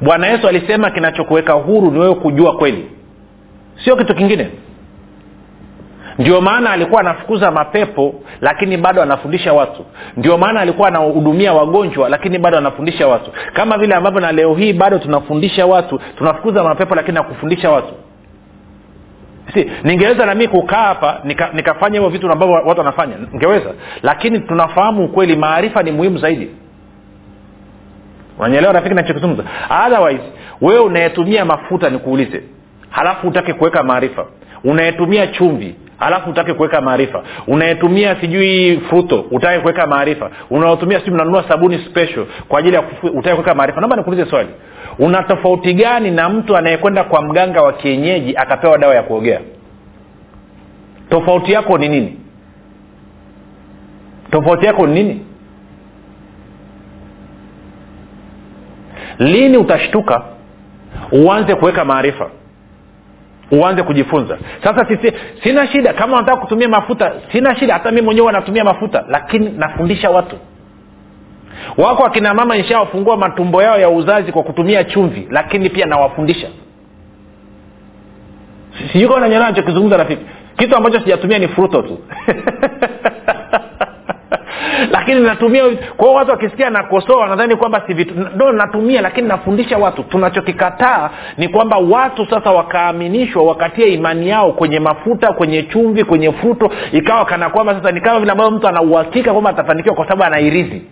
bwana 0.01 0.27
yesu 0.27 0.49
alisema 0.49 0.91
kinachokuweka 0.91 1.53
huru 1.53 1.91
ni 1.91 1.99
wewe 1.99 2.15
kujua 2.15 2.57
kweli. 2.57 2.91
Sio 3.85 3.97
kitu 3.97 4.15
kingine. 4.15 4.51
Ndio 6.19 6.41
maana 6.41 6.71
alikuwa 6.71 7.01
anafukuza 7.01 7.51
mapepo 7.51 8.15
lakini 8.41 8.77
bado 8.77 9.03
anafundisha 9.03 9.53
watu. 9.53 9.85
Ndio 10.17 10.39
maana 10.39 10.61
alikuwa 10.61 10.89
anahudumia 10.89 11.53
wagonjwa 11.53 12.09
lakini 12.09 12.39
bado 12.39 12.59
anafundisha 12.59 13.09
watu. 13.09 13.31
Kama 13.53 13.79
vile 13.79 13.95
ambavyo 13.95 14.21
na 14.21 14.33
leo 14.33 14.55
hii 14.55 14.73
bado 14.73 14.99
tunafundisha 14.99 15.67
watu 15.67 16.01
tunafukuza 16.19 16.65
mapepo 16.65 16.95
lakini 16.95 17.15
nakufundisha 17.15 17.71
watu. 17.71 17.95
Si 19.55 19.71
ningeweza 19.85 20.27
nami 20.27 20.49
kukaa 20.49 20.83
hapa 20.83 21.21
nika, 21.25 21.51
nikafanya 21.53 21.95
hivyo 21.95 22.09
vitu 22.09 22.33
ambavyo 22.33 22.55
watu 22.55 22.79
wanafanya. 22.81 23.15
Ningeweza. 23.33 23.71
Lakini 24.03 24.41
tunafahamu 24.41 25.05
ukweli 25.05 25.37
maarifa 25.37 25.83
ni 25.83 25.93
muhimu 25.93 26.19
zaidi 26.19 26.51
unanyelewa 28.39 28.73
rafiki 28.73 28.95
nachokizungumza 28.95 29.45
otherwise 29.87 30.25
wewe 30.61 30.81
unayetumia 30.81 31.45
mafuta 31.45 31.91
nikuulize 31.91 32.43
halafu 32.91 33.29
utake 33.29 33.53
kuweka 33.53 33.83
maarifa. 33.83 34.27
Unayetumia 34.65 35.27
chumvi 35.27 35.75
halafu 35.99 36.31
utake 36.31 36.55
kuweka 36.55 36.81
maarifa. 36.81 37.23
Unayetumia 37.47 38.17
sijui 38.21 38.81
fruto 38.89 39.21
utake 39.31 39.61
kuweka 39.61 39.87
maarifa. 39.87 40.31
Unaotumia 40.51 40.99
sijui 40.99 41.15
mnanunua 41.15 41.45
sabuni 41.49 41.79
special 41.79 42.27
kwa 42.49 42.59
ajili 42.59 42.75
ya 42.77 42.83
utake 43.15 43.35
kuweka 43.35 43.55
maarifa. 43.55 43.81
Naomba 43.81 43.97
nikuulize 43.97 44.31
swali. 44.31 44.49
Una 44.99 45.23
tofauti 45.23 45.75
gani 45.75 46.11
na 46.11 46.29
mtu 46.29 46.57
anayekwenda 46.57 47.05
kwa 47.05 47.23
mganga 47.23 47.63
wa 47.63 47.73
kienyeji 47.73 48.37
akapewa 48.37 48.79
dawa 48.79 48.95
ya 48.95 49.03
kuogea? 49.03 49.41
Tofauti 51.11 51.53
yako 51.53 51.79
ni 51.79 51.89
nini? 51.89 52.19
Tofauti 54.31 54.67
yako 54.67 54.87
ni 54.87 54.95
nini 55.03 55.27
lini 59.19 59.57
utashtuka? 59.57 60.23
Uanze 61.13 61.55
kuweka 61.55 61.85
maarifa. 61.85 62.31
Uanze 63.51 63.83
kujifunza. 63.83 64.39
Sasa 64.65 64.87
sisi, 64.89 65.13
sina 65.43 65.67
shida. 65.67 65.93
Kama 65.93 66.17
unataka 66.17 66.41
kutumia 66.41 66.69
mafuta 66.69 67.13
sina 67.33 67.57
shida. 67.57 67.73
Hata 67.75 67.91
mi 67.91 68.01
mwenyewe 68.01 68.33
natumia 68.33 68.65
mafuta 68.65 69.05
lakini 69.09 69.49
nafundisha 69.51 70.11
watu. 70.11 70.37
Wako 71.77 72.05
akina 72.05 72.35
mama 72.35 72.57
nishawafungua 72.57 73.17
matumbo 73.17 73.63
yao 73.63 73.81
ya 73.81 73.89
uzazi 73.91 74.33
kwa 74.33 74.43
kutumia 74.43 74.85
chumvi 74.85 75.29
lakini 75.31 75.71
pia 75.71 75.87
nawafundisha. 75.87 76.49
Sijui 78.93 79.09
kama 79.09 79.21
nanyelewa 79.21 79.49
nachokizungumza 79.51 79.97
rafiki. 79.97 80.23
Kitu 80.57 80.77
ambacho 80.77 81.01
sijatumia 81.01 81.39
ni 81.39 81.49
fruto 81.49 81.83
tu 81.83 81.99
lakini 84.91 85.21
natumia 85.21 85.63
kwa 85.97 86.07
hiyo 86.07 86.19
watu 86.19 86.31
wakisikia 86.31 86.71
nakosoa 86.71 87.21
wanadhani 87.21 87.57
kwamba 87.57 87.83
si 87.87 88.07
natumia 88.55 89.01
lakini 89.01 89.29
nafundisha 89.29 89.79
watu. 89.79 90.03
Tunachokikataa 90.03 91.11
ni 91.39 91.49
kwamba 91.49 91.77
watu 91.77 92.27
sasa 92.31 92.51
wakaaminishwa 92.51 93.43
wakatia 93.43 93.87
imani 93.87 94.29
yao 94.29 94.53
kwenye 94.53 94.81
mafuta 94.81 95.33
kwenye 95.33 95.63
chumvi 95.63 96.05
kwenye 96.05 96.33
fruto 96.33 96.71
ikawa 96.93 97.25
kana 97.25 97.51
kwamba 97.51 97.75
sasa 97.75 97.93
ni 97.93 98.01
kama 98.01 98.21
vile 98.21 98.33
ambavyo 98.33 98.51
mtu 98.59 98.69
anauhakika 98.69 99.33
kwamba 99.33 99.51
atafanikiwa 99.51 99.95
kwa 99.95 100.05
sababu 100.05 100.25
anairizi 100.25 100.83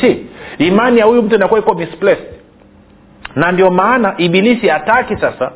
si 0.00 0.26
imani 0.58 0.98
ya 0.98 1.04
huyu 1.04 1.22
mtu 1.22 1.34
inakuwa 1.34 1.60
iko 1.60 1.74
misplaced. 1.74 2.26
Na 3.36 3.52
ndio 3.52 3.70
maana 3.70 4.14
ibilisi 4.18 4.68
hataki 4.68 5.16
sasa 5.16 5.50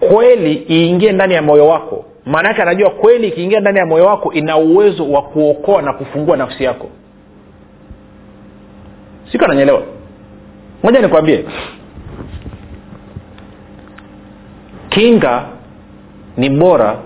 kweli 0.00 0.52
iingie 0.70 1.12
ndani 1.12 1.34
ya 1.34 1.42
moyo 1.42 1.66
wako 1.68 2.04
maana 2.28 2.48
yake 2.48 2.62
anajua 2.62 2.90
kweli 2.90 3.28
ikiingia 3.28 3.60
ndani 3.60 3.78
ya 3.78 3.86
moyo 3.86 4.04
wako 4.04 4.32
ina 4.32 4.56
uwezo 4.56 5.10
wa 5.10 5.22
kuokoa 5.22 5.82
na 5.82 5.92
kufungua 5.92 6.36
nafsi 6.36 6.64
yako. 6.64 6.88
Siku 9.32 9.44
ananyelewa 9.44 9.82
moja 10.82 11.00
nikwambie. 11.00 11.44
Kinga 14.88 15.44
ni 16.36 16.50
bora 16.50 16.98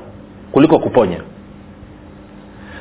kuliko 0.52 0.78
kuponya. 0.78 1.20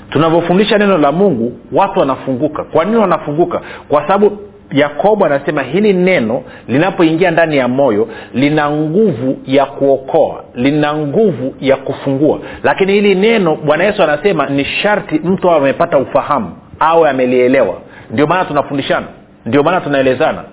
Tunavyofundisha 0.10 0.78
neno 0.78 0.98
la 0.98 1.12
mungu 1.12 1.58
watu 1.72 2.00
wanafunguka. 2.00 2.64
Kwa 2.64 2.86
nini 2.86 2.98
wanafunguka? 2.98 3.62
Kwa 3.90 4.02
sababu 4.02 4.38
yakobo 4.72 5.26
anasema 5.26 5.62
hili 5.64 5.94
neno 5.94 6.44
linapoingia 6.68 7.32
ndani 7.32 7.58
ya 7.58 7.68
moyo 7.68 8.08
lina 8.34 8.70
nguvu 8.72 9.38
ya 9.46 9.66
kuokoa 9.66 10.44
lina 10.56 10.94
nguvu 10.94 11.56
ya 11.62 11.76
kufungua. 11.78 12.40
Lakini 12.64 12.94
hili 12.94 13.16
neno 13.16 13.56
bwana 13.56 13.84
yesu 13.84 14.04
anasema 14.04 14.46
ni 14.50 14.66
sharti 14.66 15.16
mtu 15.24 15.50
awe 15.50 15.60
amepata 15.60 15.98
ufahamu 15.98 16.56
awe 16.80 17.10
amelielewa. 17.10 17.82
Ndio 18.12 18.28
maana 18.28 18.46
tunafundishana 18.46 19.08
ndio 19.46 19.64
maana 19.64 19.82
tunaelezana. 19.82 20.44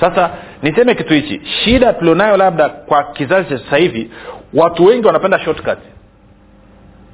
Sasa 0.00 0.30
niseme 0.62 0.94
kitu 0.94 1.14
hichi 1.14 1.40
shida 1.44 1.92
tulionayo 1.92 2.36
labda 2.36 2.68
kwa 2.68 3.04
kizazi 3.04 3.48
cha 3.48 3.58
sasa 3.58 3.76
hivi 3.76 4.10
watu 4.54 4.84
wengi 4.84 5.06
wanapenda 5.06 5.38
shortcut. 5.38 5.78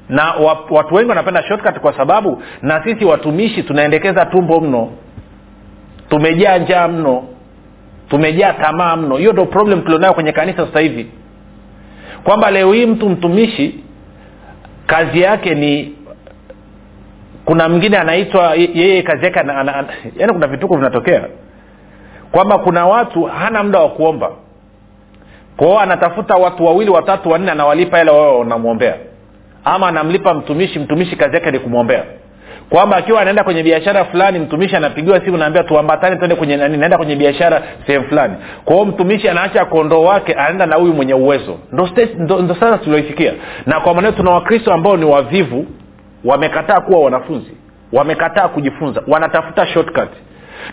Na 0.09 0.35
watu 0.71 0.95
wengi 0.95 1.09
wanapenda 1.09 1.43
shortcut 1.43 1.79
kwa 1.81 1.97
sababu 1.97 2.43
na 2.63 2.85
sisi 2.85 3.05
watumishi 3.05 3.63
tunaendekeza 3.63 4.27
tumbo 4.27 4.61
mno 4.61 4.91
tumejaa 6.13 6.59
njaa 6.59 6.89
mno. 6.89 7.25
Tumejaa 8.09 8.53
tamaa 8.53 8.97
mno. 8.97 9.17
Hiyo 9.17 9.33
ndo 9.33 9.47
problem 9.47 9.83
tulionayo 9.83 10.15
kwenye 10.15 10.33
kanisa 10.33 10.67
sasa 10.67 10.81
hivi. 10.81 11.07
Kwamba 12.25 12.51
leo 12.51 12.73
hii 12.73 12.87
mtu 12.87 13.09
mtumishi 13.09 13.85
kazi 14.87 15.21
yake 15.21 15.55
ni 15.55 15.95
kuna 17.45 17.69
mwingine 17.69 17.99
anaitwa 17.99 18.55
yeye 18.55 19.03
kazi 19.03 19.25
yake 19.25 19.39
yaani 20.17 20.33
kuna 20.33 20.47
vituko 20.47 20.77
vinatokea. 20.77 21.25
Kwamba 22.33 22.59
kuna 22.59 22.87
watu 22.87 23.23
hana 23.25 23.63
muda 23.63 23.79
wa 23.81 23.89
kuomba. 23.89 24.31
Kwao 25.57 25.81
anatafuta 25.81 26.35
watu 26.35 26.65
wawili 26.65 26.91
watatu 26.91 27.31
wanne 27.31 27.51
anawalipa 27.51 28.01
ile 28.03 28.11
wao 28.11 28.39
wanamwombea. 28.39 28.95
Ama 29.65 29.89
anamlipa 29.89 30.35
mtumishi 30.35 30.79
mtumishi 30.79 31.17
kazi 31.17 31.35
yake 31.35 31.51
ni 31.51 31.59
kumwombea 31.59 32.05
kwamba 32.71 32.97
akiwa 32.97 33.21
anaenda 33.21 33.45
kwenye 33.45 33.63
biashara 33.63 34.05
fulani 34.05 34.39
mtumishi 34.39 34.77
anapigiwa 34.77 35.21
simu 35.25 35.37
naambia 35.37 35.63
tuambatane 35.65 36.17
tuende 36.17 36.35
kwenye 36.37 36.57
nani 36.57 36.77
naenda 36.77 36.97
kwenye 36.97 37.17
biashara 37.17 37.63
sehemu 37.87 38.05
fulani. 38.09 38.35
Kwa 38.65 38.75
hiyo 38.75 38.87
mtumishi 38.87 39.29
anaacha 39.29 39.65
kondoo 39.65 40.03
wake 40.03 40.33
anaenda 40.35 40.67
na 40.67 40.77
huyu 40.77 40.93
mwenye 40.95 41.15
uwezo. 41.15 41.59
Ndo, 41.73 41.89
ndo, 42.19 42.43
ndo 42.43 42.55
sasa 42.55 42.79
tulioifikia. 42.79 43.33
Na 43.67 43.81
kwa 43.81 43.95
maneo 43.95 44.13
tuna 44.13 44.31
wakristo 44.31 44.73
ambao 44.73 44.97
ni 44.97 45.05
wavivu 45.05 45.67
wamekataa 46.25 46.81
kuwa 46.81 47.01
wanafunzi 47.05 47.51
wamekataa 47.93 48.49
kujifunza 48.49 49.03
wanatafuta 49.09 49.67
shortcut 49.67 50.09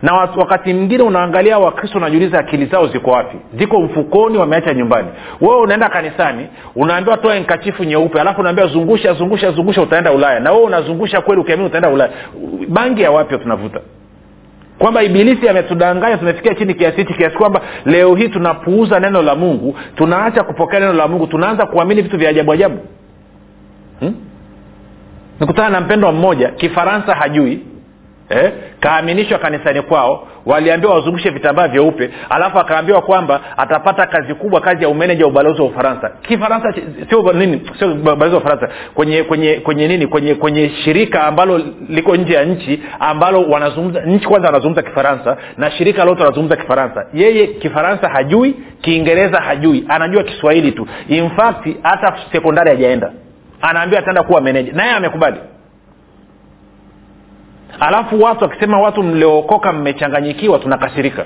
na 0.01 0.13
wakati 0.13 0.73
mwingine 0.73 1.03
unaangalia 1.03 1.59
wakristo 1.59 1.97
unajiuliza 1.97 2.39
akili 2.39 2.65
zao 2.65 2.87
ziko 2.87 3.11
wapi? 3.11 3.37
Ziko 3.59 3.81
mfukoni 3.81 4.37
wameacha 4.37 4.73
nyumbani. 4.73 5.07
Wewe 5.41 5.59
unaenda 5.61 5.89
kanisani 5.89 6.47
unaambiwa 6.75 7.17
toa 7.17 7.39
nkachifu 7.39 7.83
nyeupe 7.83 8.21
alafu 8.21 8.41
unaambiwa 8.41 8.67
zungusha 8.67 9.13
zungusha 9.13 9.51
zungusha 9.51 9.81
utaenda 9.81 10.11
ulaya. 10.11 10.39
Na 10.39 10.51
wewe 10.51 10.63
unazungusha 10.63 11.21
kweli 11.21 11.41
ukiamini 11.41 11.67
utaenda 11.67 11.89
ulaya. 11.89 12.11
Bangi 12.67 13.01
ya 13.01 13.11
wapi 13.11 13.37
tunavuta? 13.37 13.79
Kwamba 14.79 15.03
ibilisi 15.03 15.49
ametudanganya 15.49 16.17
tumefikia 16.17 16.55
chini 16.55 16.73
kiasi 16.73 16.97
hichi 16.97 17.13
kiasi 17.13 17.37
kwamba 17.37 17.61
leo 17.85 18.15
hii 18.15 18.29
tunapuuza 18.29 18.99
neno 18.99 19.21
la 19.21 19.35
mungu 19.35 19.75
tunaacha 19.95 20.43
kupokea 20.43 20.79
neno 20.79 20.93
la 20.93 21.07
mungu 21.07 21.27
tunaanza 21.27 21.65
kuamini 21.65 22.01
vitu 22.01 22.17
vya 22.17 22.29
ajabu 22.29 22.51
ajabu. 22.51 22.79
Hmm? 23.99 24.15
nikutana 25.39 25.69
na 25.69 25.81
mpendwa 25.81 26.11
mmoja 26.11 26.49
kifaransa 26.49 27.15
hajui 27.15 27.59
eh, 28.29 28.51
kaaminishwa 28.79 29.39
kanisani 29.39 29.81
kwao 29.81 30.27
waliambiwa 30.45 30.93
wazungushe 30.95 31.29
vitambaa 31.29 31.67
vyeupe 31.67 32.09
alafu 32.29 32.59
akaambiwa 32.59 33.01
kwamba 33.01 33.41
atapata 33.57 34.05
kazi 34.07 34.33
kubwa 34.33 34.61
kazi 34.61 34.83
ya 34.83 34.89
umeneja 34.89 35.27
ubalozi 35.27 35.61
wa 35.61 35.67
ufaransa. 35.67 36.09
Kifaransa 36.21 36.73
sio 37.09 37.33
nini? 37.33 37.61
Sio 37.79 37.91
ubalozi 37.91 38.35
wa 38.35 38.41
ufaransa. 38.41 38.69
Kwenye 38.93 39.23
kwenye 39.23 39.53
kwenye 39.53 39.87
nini? 39.87 40.07
Kwenye 40.07 40.35
kwenye 40.35 40.69
shirika 40.69 41.23
ambalo 41.23 41.61
liko 41.89 42.15
nje 42.15 42.33
ya 42.33 42.45
nchi 42.45 42.83
ambalo 42.99 43.41
wanazungumza 43.41 44.01
nchi 44.01 44.27
kwanza 44.27 44.47
wanazungumza 44.47 44.81
kifaransa 44.81 45.37
na 45.57 45.71
shirika 45.71 46.05
lote 46.05 46.21
wanazungumza 46.23 46.55
kifaransa. 46.55 47.05
Yeye 47.13 47.47
kifaransa 47.47 48.09
hajui 48.09 48.55
kiingereza 48.81 49.41
hajui. 49.41 49.85
Anajua 49.87 50.23
kiswahili 50.23 50.71
tu. 50.71 50.87
In 51.07 51.29
fact 51.29 51.67
hata 51.83 52.17
sekondari 52.31 52.69
hajaenda. 52.69 53.11
Anaambiwa 53.61 54.01
ataenda 54.01 54.23
kuwa 54.23 54.41
meneja. 54.41 54.73
Naye 54.73 54.91
amekubali 54.91 55.37
alafu 57.79 58.21
watu 58.21 58.43
wakisema 58.43 58.79
watu 58.81 59.03
mliookoka 59.03 59.73
mmechanganyikiwa 59.73 60.59
tunakasirika. 60.59 61.25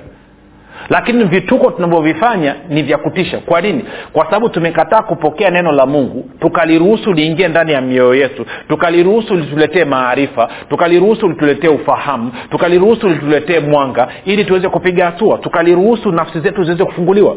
Lakini 0.90 1.24
vituko 1.24 1.72
tunavyovifanya 1.72 2.56
ni 2.70 2.84
vya 2.84 2.98
kutisha. 2.98 3.38
Kwa 3.40 3.62
nini? 3.62 3.86
Kwa 4.14 4.26
sababu 4.26 4.50
tumekataa 4.50 5.02
kupokea 5.02 5.50
neno 5.50 5.72
la 5.72 5.86
mungu 5.86 6.30
tukaliruhusu 6.40 7.14
liingie 7.14 7.48
ndani 7.48 7.72
ya 7.72 7.82
mioyo 7.82 8.16
yetu 8.16 8.46
tukaliruhusu 8.68 9.36
lituletee 9.36 9.86
maarifa 9.86 10.50
tukaliruhusu 10.70 11.28
lituletee 11.30 11.68
ufahamu 11.68 12.32
tukaliruhusu 12.52 13.08
lituletee 13.10 13.60
mwanga 13.60 14.08
ili 14.26 14.46
tuweze 14.46 14.70
kupiga 14.70 15.06
hatua 15.06 15.38
tukaliruhusu 15.38 16.12
nafsi 16.12 16.40
zetu 16.40 16.64
ziweze 16.64 16.86
kufunguliwa. 16.86 17.36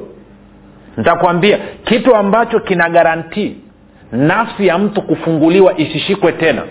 Nitakwambia 0.97 1.59
kitu 1.85 2.15
ambacho 2.17 2.61
kina 2.61 2.89
garantii 2.89 3.57
nafsi 4.13 4.67
ya 4.67 4.79
mtu 4.79 5.03
kufunguliwa 5.03 5.79
isishikwe 5.79 6.33
tena 6.33 6.63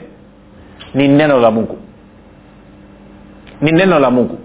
ni 0.93 1.07
neno 1.07 1.39
la 1.39 1.51
mungu 1.51 1.77
ni 3.65 3.71
neno 3.71 3.99
la 3.99 4.11
mungu. 4.11 4.37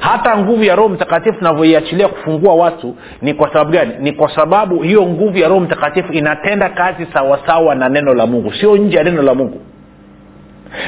Hata 0.00 0.38
nguvu 0.38 0.64
ya 0.64 0.74
roho 0.76 0.88
mtakatifu 0.88 1.38
tunavyoiachilia 1.38 2.08
kufungua 2.08 2.54
watu 2.54 2.96
ni 3.22 3.34
kwa 3.34 3.48
sababu 3.52 3.70
gani? 3.70 3.92
Ni 4.00 4.12
kwa 4.12 4.34
sababu 4.34 4.82
hiyo 4.82 5.02
nguvu 5.06 5.38
ya 5.38 5.48
roho 5.48 5.60
mtakatifu 5.60 6.12
inatenda 6.12 6.68
kazi 6.68 7.06
sawasawa 7.12 7.74
na 7.74 7.88
neno 7.88 8.14
la 8.14 8.26
mungu 8.26 8.52
sio 8.52 8.76
nje 8.76 8.96
ya 8.96 9.04
neno 9.04 9.22
la 9.22 9.34
mungu. 9.34 9.60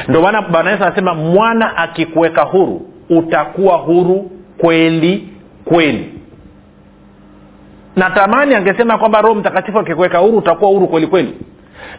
Ndio 0.09 0.23
maana 0.23 0.43
bwana 0.43 0.71
yesu 0.71 0.85
anasema 0.85 1.15
mwana 1.15 1.77
akikuweka 1.77 2.43
huru 2.43 2.83
utakuwa 3.11 3.77
huru 3.77 4.31
kweli 4.59 5.29
kweli. 5.65 6.15
Natamani 7.97 8.55
angesema 8.55 8.99
kwamba 8.99 9.21
roho 9.21 9.35
mtakatifu 9.35 9.79
akikuweka 9.79 10.19
huru 10.19 10.39
utakuwa 10.39 10.71
huru 10.71 10.87
kweli 10.89 11.07
kweli 11.07 11.35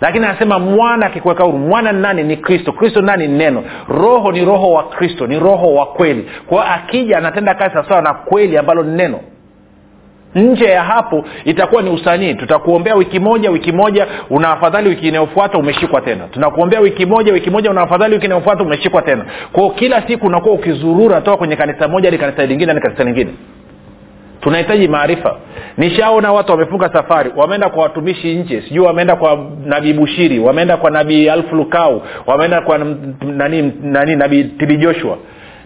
lakini 0.02 0.26
anasema 0.26 0.60
mwana 0.60 1.06
akikuweka 1.06 1.44
huru 1.44 1.58
mwana 1.58 1.92
ni 1.92 2.02
nani? 2.02 2.24
Ni 2.24 2.38
kristo. 2.38 2.72
Kristo 2.72 3.02
nani? 3.02 3.28
Ni 3.28 3.38
neno. 3.38 3.64
Roho 3.88 4.32
ni 4.32 4.46
roho 4.46 4.72
wa 4.72 4.84
kristo 4.84 5.28
ni 5.28 5.40
roho 5.40 5.74
wa 5.74 5.86
kweli. 5.86 6.30
Kwa 6.48 6.64
hiyo 6.64 6.74
akija 6.76 7.18
anatenda 7.18 7.54
kazi 7.54 7.74
sawasawa 7.74 8.02
na 8.02 8.14
kweli 8.14 8.58
ambalo 8.58 8.84
ni 8.84 8.96
neno. 8.98 9.20
Nje 10.36 10.66
ya 10.66 10.84
hapo 10.84 11.26
itakuwa 11.46 11.82
ni 11.82 11.90
usanii. 11.90 12.34
Tutakuombea 12.34 12.96
wiki 12.96 13.20
moja 13.20 13.50
wiki 13.52 13.72
moja 13.72 14.08
una 14.30 14.52
afadhali 14.52 14.90
wiki 14.90 15.08
inayofuata 15.08 15.58
umeshikwa 15.58 16.02
tena. 16.02 16.28
Tunakuombea 16.28 16.80
wiki 16.80 17.06
moja 17.06 17.34
wiki 17.34 17.50
moja 17.50 17.72
una 17.72 17.82
afadhali 17.82 18.14
wiki 18.14 18.26
inayofuata 18.26 18.64
umeshikwa 18.64 19.02
tena. 19.02 19.26
Kwao 19.52 19.70
kila 19.70 20.08
siku 20.08 20.28
unakuwa 20.28 20.54
ukizurura 20.56 21.22
toka 21.22 21.38
kwenye 21.38 21.56
kanisa 21.56 21.88
moja 21.88 22.08
hadi 22.08 22.18
kanisa 22.18 22.46
lingine 22.46 22.74
hadi 22.74 22.82
kanisa 22.86 23.04
lingine 23.04 23.32
tunahitaji 24.42 24.88
maarifa. 24.88 25.36
Nishaona 25.78 26.34
watu 26.34 26.52
wamefunga 26.52 26.90
safari. 26.94 27.32
Wameenda 27.36 27.70
kwa 27.70 27.84
watumishi 27.84 28.36
nje. 28.36 28.62
Sijui 28.62 28.86
wameenda 28.86 29.16
kwa 29.16 29.46
nabii 29.66 29.94
bushiri. 29.94 30.40
Wameenda 30.40 30.78
kwa 30.78 30.92
nabii 30.92 31.30
alfulukau 31.30 32.02
wameenda 32.26 32.62
kwa 32.62 32.78
nani, 33.22 33.74
nani 33.82 34.16
nabii 34.16 34.44
tibi 34.44 34.78
joshua. 34.78 35.18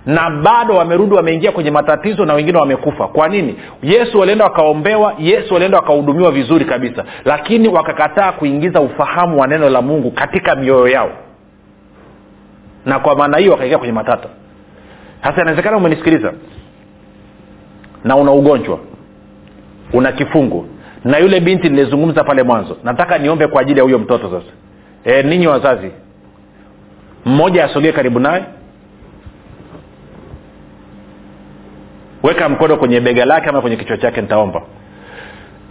Na 0.05 0.29
bado 0.29 0.75
wamerudi 0.75 1.15
wameingia 1.15 1.51
kwenye 1.51 1.71
matatizo 1.71 2.25
na 2.25 2.33
wengine 2.33 2.57
wamekufa. 2.57 3.07
Kwa 3.07 3.27
nini? 3.29 3.55
Yesu 3.83 4.19
walienda 4.19 4.43
wakaombewa 4.45 5.13
yesu 5.19 5.53
walienda 5.53 5.77
wakahudumiwa 5.77 6.31
vizuri 6.31 6.65
kabisa. 6.65 7.03
Lakini 7.25 7.67
wakakataa 7.67 8.31
kuingiza 8.31 8.81
ufahamu 8.81 9.39
wa 9.39 9.47
neno 9.47 9.69
la 9.69 9.81
mungu 9.81 10.11
katika 10.11 10.55
mioyo 10.55 10.87
yao. 10.87 11.11
Na 12.85 12.99
kwa 12.99 13.15
maana 13.15 13.37
hiyo 13.37 13.51
wakaingia 13.51 13.77
kwenye 13.77 13.93
matata. 13.93 14.29
Sasa 15.23 15.41
inawezekana 15.41 15.77
umenisikiliza 15.77 16.33
na 18.05 18.15
una 18.15 18.31
ugonjwa 18.31 18.79
una 19.93 20.11
kifungo. 20.11 20.65
Na 21.03 21.17
yule 21.17 21.39
binti 21.39 21.69
nilizungumza 21.69 22.23
pale 22.23 22.43
mwanzo 22.43 22.77
nataka 22.83 23.17
niombe 23.17 23.47
kwa 23.47 23.61
ajili 23.61 23.79
ya 23.79 23.83
huyo 23.83 23.99
mtoto 23.99 24.29
sasa. 24.29 24.53
E, 25.03 25.23
ninyi 25.23 25.47
wazazi 25.47 25.91
mmoja 27.25 27.65
asogee 27.65 27.91
karibu 27.91 28.19
naye. 28.19 28.43
Weka 32.23 32.49
mkono 32.49 32.77
kwenye 32.77 32.99
bega 33.01 33.25
lake 33.25 33.49
ama 33.49 33.61
kwenye 33.61 33.75
kichwa 33.77 33.97
chake 33.97 34.21
nitaomba. 34.21 34.61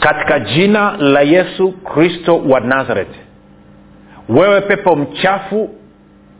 Katika 0.00 0.40
jina 0.40 0.96
la 0.96 1.20
yesu 1.20 1.72
kristo 1.72 2.38
wa 2.48 2.60
nazareti 2.60 3.18
wewe 4.28 4.60
pepo 4.60 4.96
mchafu 4.96 5.70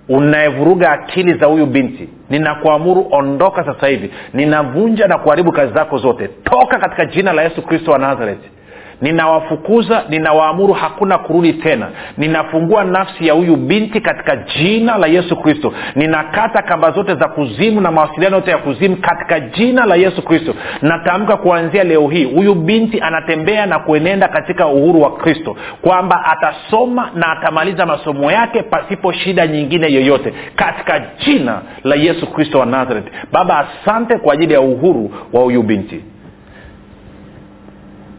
unayevuruga 0.09 0.91
akili 0.93 1.39
za 1.39 1.47
huyu 1.47 1.67
binti 1.67 2.09
ninakuamuru 2.31 3.07
ondoka 3.11 3.65
sasa 3.65 3.87
hivi 3.87 4.11
ninavunja 4.35 5.07
na 5.09 5.19
kuharibu 5.19 5.53
kazi 5.53 5.73
zako 5.75 5.99
zote. 5.99 6.29
Toka 6.45 6.79
katika 6.79 7.05
jina 7.05 7.33
la 7.33 7.43
yesu 7.43 7.63
kristo 7.63 7.91
wa 7.91 7.99
nazareti 7.99 8.51
ninawafukuza 9.01 10.05
ninawaamuru 10.09 10.73
hakuna 10.75 11.19
kurudi 11.19 11.53
tena. 11.53 11.89
Ninafungua 12.19 12.85
nafsi 12.85 13.27
ya 13.27 13.33
huyu 13.35 13.57
binti 13.57 14.01
katika 14.01 14.37
jina 14.37 14.99
la 14.99 15.07
yesu 15.07 15.37
kristo. 15.37 15.73
Ninakata 15.97 16.63
kamba 16.63 16.91
zote 16.91 17.15
za 17.15 17.29
kuzimu 17.29 17.81
na 17.81 17.91
mawasiliano 17.91 18.37
yote 18.37 18.51
ya 18.51 18.59
kuzimu 18.59 18.97
katika 18.97 19.41
jina 19.41 19.87
la 19.87 19.95
yesu 19.97 20.23
kristo. 20.23 20.55
Natamka 20.83 21.37
kuanzia 21.37 21.85
leo 21.85 22.09
hii 22.09 22.25
huyu 22.25 22.55
binti 22.55 23.01
anatembea 23.01 23.67
na 23.67 23.79
kuenenda 23.79 24.29
katika 24.29 24.67
uhuru 24.67 25.03
wa 25.03 25.17
kristo. 25.17 25.57
Kwamba 25.83 26.25
atasoma 26.25 27.11
na 27.15 27.33
atamaliza 27.33 27.87
masomo 27.87 28.33
yake 28.33 28.63
pasipo 28.63 29.13
shida 29.13 29.47
nyingine 29.47 29.93
yoyote. 29.93 30.35
Katika 30.57 31.01
jina 31.25 31.63
la 31.85 31.95
yesu 31.95 32.27
kristo 32.33 32.59
wa 32.59 32.67
nazareth. 32.67 33.07
Baba 33.33 33.59
asante 33.69 34.19
kwa 34.19 34.35
ajili 34.35 34.53
ya 34.55 34.61
uhuru 34.61 35.11
wa 35.33 35.43
huyu 35.43 35.63
binti 35.63 36.05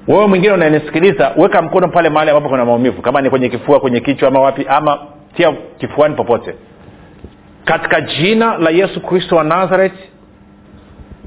wewe 0.08 0.28
mwingine 0.28 0.54
unanisikiliza 0.54 1.32
weka 1.38 1.62
mkono 1.62 1.88
pale 1.88 2.10
mahali 2.10 2.32
ambapo 2.32 2.50
kuna 2.50 2.66
maumivu. 2.66 3.02
Kama 3.02 3.22
ni 3.22 3.30
kwenye 3.30 3.50
kifua 3.50 3.80
kwenye 3.80 4.00
kichwa 4.00 4.28
ama 4.28 4.40
wapi 4.40 4.66
ama 4.70 5.00
tia 5.36 5.52
kifuani 5.78 6.16
popote. 6.16 6.56
Katika 7.66 8.02
jina 8.02 8.58
la 8.58 8.70
yesu 8.70 9.02
kristo 9.02 9.36
wa 9.36 9.44
nazareth 9.44 9.94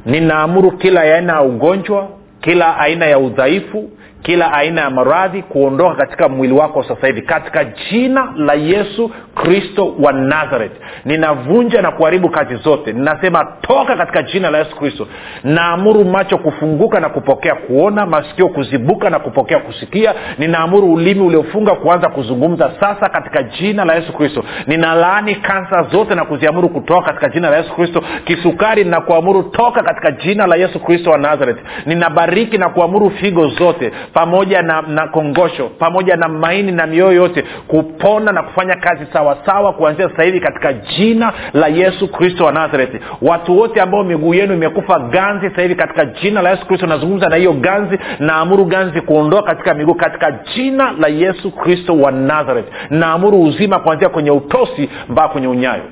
ninaamuru 0.06 0.70
kila 0.72 1.00
aina 1.00 1.32
ya 1.32 1.42
ugonjwa 1.42 2.08
kila 2.40 2.78
aina 2.78 3.06
ya 3.06 3.18
udhaifu 3.18 3.90
kila 4.22 4.52
aina 4.52 4.80
ya 4.80 4.90
maradhi 4.90 5.42
kuondoka 5.42 5.94
katika 5.94 6.28
mwili 6.28 6.54
wako 6.54 6.82
sasa 6.82 7.06
hivi 7.06 7.22
katika 7.22 7.64
jina 7.64 8.32
la 8.36 8.54
yesu 8.54 9.10
kristo 9.34 9.94
wa 9.98 10.12
nazareth. 10.12 10.72
Ninavunja 11.04 11.82
na 11.82 11.90
kuharibu 11.90 12.28
kazi 12.30 12.54
zote. 12.56 12.92
Ninasema 12.92 13.44
toka 13.60 13.96
katika 13.96 14.22
jina 14.22 14.50
la 14.50 14.58
yesu 14.58 14.76
kristo. 14.76 15.06
Naamuru 15.44 16.04
macho 16.04 16.38
kufunguka 16.38 17.00
na 17.00 17.08
kupokea 17.08 17.54
kuona 17.54 18.06
masikio 18.06 18.48
kuzibuka 18.48 19.10
na 19.10 19.18
kupokea 19.18 19.58
kusikia. 19.58 20.14
Ninaamuru 20.38 20.92
ulimi 20.94 21.20
uliofunga 21.20 21.74
kuanza 21.74 22.08
kuzungumza 22.08 22.70
sasa 22.80 23.08
katika 23.08 23.42
jina 23.42 23.84
la 23.84 23.94
yesu 23.94 24.12
kristo. 24.12 24.44
Ninalaani 24.66 25.34
kansa 25.34 25.82
zote 25.82 26.14
na 26.14 26.24
kuziamuru 26.24 26.68
kutoka 26.68 27.02
katika 27.06 27.28
jina 27.28 27.50
la 27.50 27.56
yesu 27.56 27.74
kristo. 27.74 28.02
Kisukari 28.24 28.84
ninakuamuru 28.84 29.42
toka 29.42 29.82
katika 29.82 30.10
jina 30.10 30.46
la 30.46 30.56
yesu 30.56 30.80
kristo 30.80 31.10
wa 31.10 31.18
nazareth. 31.18 31.58
Ninabariki 31.86 32.58
na 32.58 32.68
kuamuru 32.68 33.10
figo 33.10 33.48
zote 33.48 33.92
pamoja 34.12 34.62
na, 34.62 34.82
na 34.82 35.08
kongosho 35.08 35.68
pamoja 35.78 36.16
na 36.16 36.28
maini 36.28 36.72
na 36.72 36.86
mioyo 36.86 37.12
yote 37.12 37.44
kupona 37.66 38.32
na 38.32 38.42
kufanya 38.42 38.76
kazi 38.76 39.06
sawasawa 39.12 39.72
kuanzia 39.72 40.08
sasa 40.10 40.22
hivi 40.22 40.40
katika 40.40 40.72
jina 40.72 41.32
la 41.52 41.66
yesu 41.68 42.08
kristo 42.08 42.44
wa 42.44 42.52
nazareti 42.52 42.98
watu 43.22 43.58
wote 43.58 43.80
ambao 43.80 44.04
miguu 44.04 44.34
yenu 44.34 44.54
imekufa 44.54 44.98
ganzi 44.98 45.48
sasa 45.50 45.62
hivi 45.62 45.74
katika 45.74 46.04
jina 46.04 46.42
la 46.42 46.50
yesu 46.50 46.66
kristo 46.66 46.86
nazungumza 46.86 47.28
na 47.28 47.36
hiyo 47.36 47.52
ganzi 47.52 47.98
naamuru 48.18 48.64
ganzi 48.64 49.00
kuondoa 49.00 49.42
katika 49.42 49.74
miguu 49.74 49.94
katika 49.94 50.32
jina 50.32 50.92
la 50.92 51.08
yesu 51.08 51.50
kristo 51.50 51.96
wa 51.96 52.12
nazareti 52.12 52.68
naamuru 52.90 53.42
uzima 53.42 53.78
kuanzia 53.78 54.08
kwenye 54.08 54.30
utosi 54.30 54.88
mpaka 55.08 55.28
kwenye 55.28 55.48
unyayo. 55.48 55.82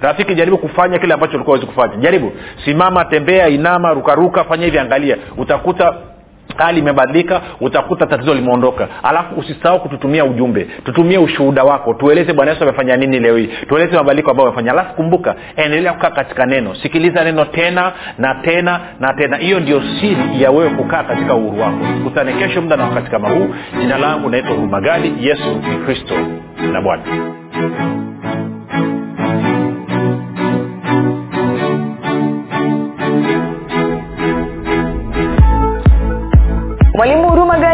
Rafiki 0.00 0.34
jaribu 0.34 0.58
kufanya 0.58 0.98
kile 0.98 1.14
ambacho 1.14 1.34
ulikuwa 1.36 1.54
wezi 1.54 1.66
kufanya. 1.66 1.96
Jaribu. 1.96 2.32
Simama 2.64 3.04
tembea 3.04 3.48
inama 3.48 3.92
rukaruka 3.94 4.44
fanya 4.44 4.64
hivi 4.64 4.78
angalia. 4.78 5.16
Utakuta 5.36 5.94
hali 6.64 6.80
imebadilika 6.80 7.40
utakuta 7.60 8.06
tatizo 8.06 8.34
limeondoka. 8.34 8.88
Alafu 9.02 9.34
usisahau 9.40 9.80
kututumia 9.80 10.24
ujumbe. 10.24 10.64
Tutumie 10.84 11.18
ushuhuda 11.18 11.64
wako. 11.64 11.94
Tueleze 11.94 12.32
bwana 12.32 12.50
yesu 12.50 12.62
amefanya 12.64 12.96
nini 12.96 13.20
leo 13.20 13.36
hii. 13.36 13.48
Tueleze 13.68 13.96
mabadiliko 13.96 14.30
ambayo 14.30 14.48
amefanya. 14.48 14.72
Alafu 14.72 14.94
kumbuka 14.94 15.34
endelea 15.56 15.92
kukaa 15.92 16.10
katika 16.10 16.46
neno. 16.46 16.74
Sikiliza 16.74 17.24
neno 17.24 17.44
tena 17.44 17.92
na 18.18 18.34
tena 18.34 18.80
na 19.00 19.12
tena. 19.14 19.36
Hiyo 19.36 19.60
ndio 19.60 19.82
siri 20.00 20.42
ya 20.42 20.50
wewe 20.50 20.70
kukaa 20.70 21.02
katika 21.02 21.34
uhuru 21.34 21.60
wako. 21.60 21.78
Kutane 22.04 22.32
kesho 22.32 22.62
muda 22.62 22.76
na 22.76 22.84
wakati 22.84 23.10
kama 23.10 23.28
huu. 23.28 23.48
Jina 23.80 23.98
langu 23.98 24.28
naitwa 24.30 24.50
hurumagadi 24.54 25.12
yesu 25.20 25.48
ni 25.70 25.76
kristo 25.84 26.14
na 26.72 26.80
bwana 26.82 27.02
mwalimu 36.98 37.28
huruma 37.30 37.47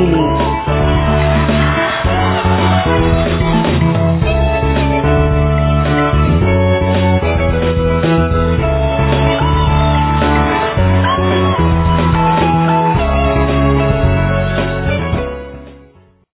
unique 0.00 0.69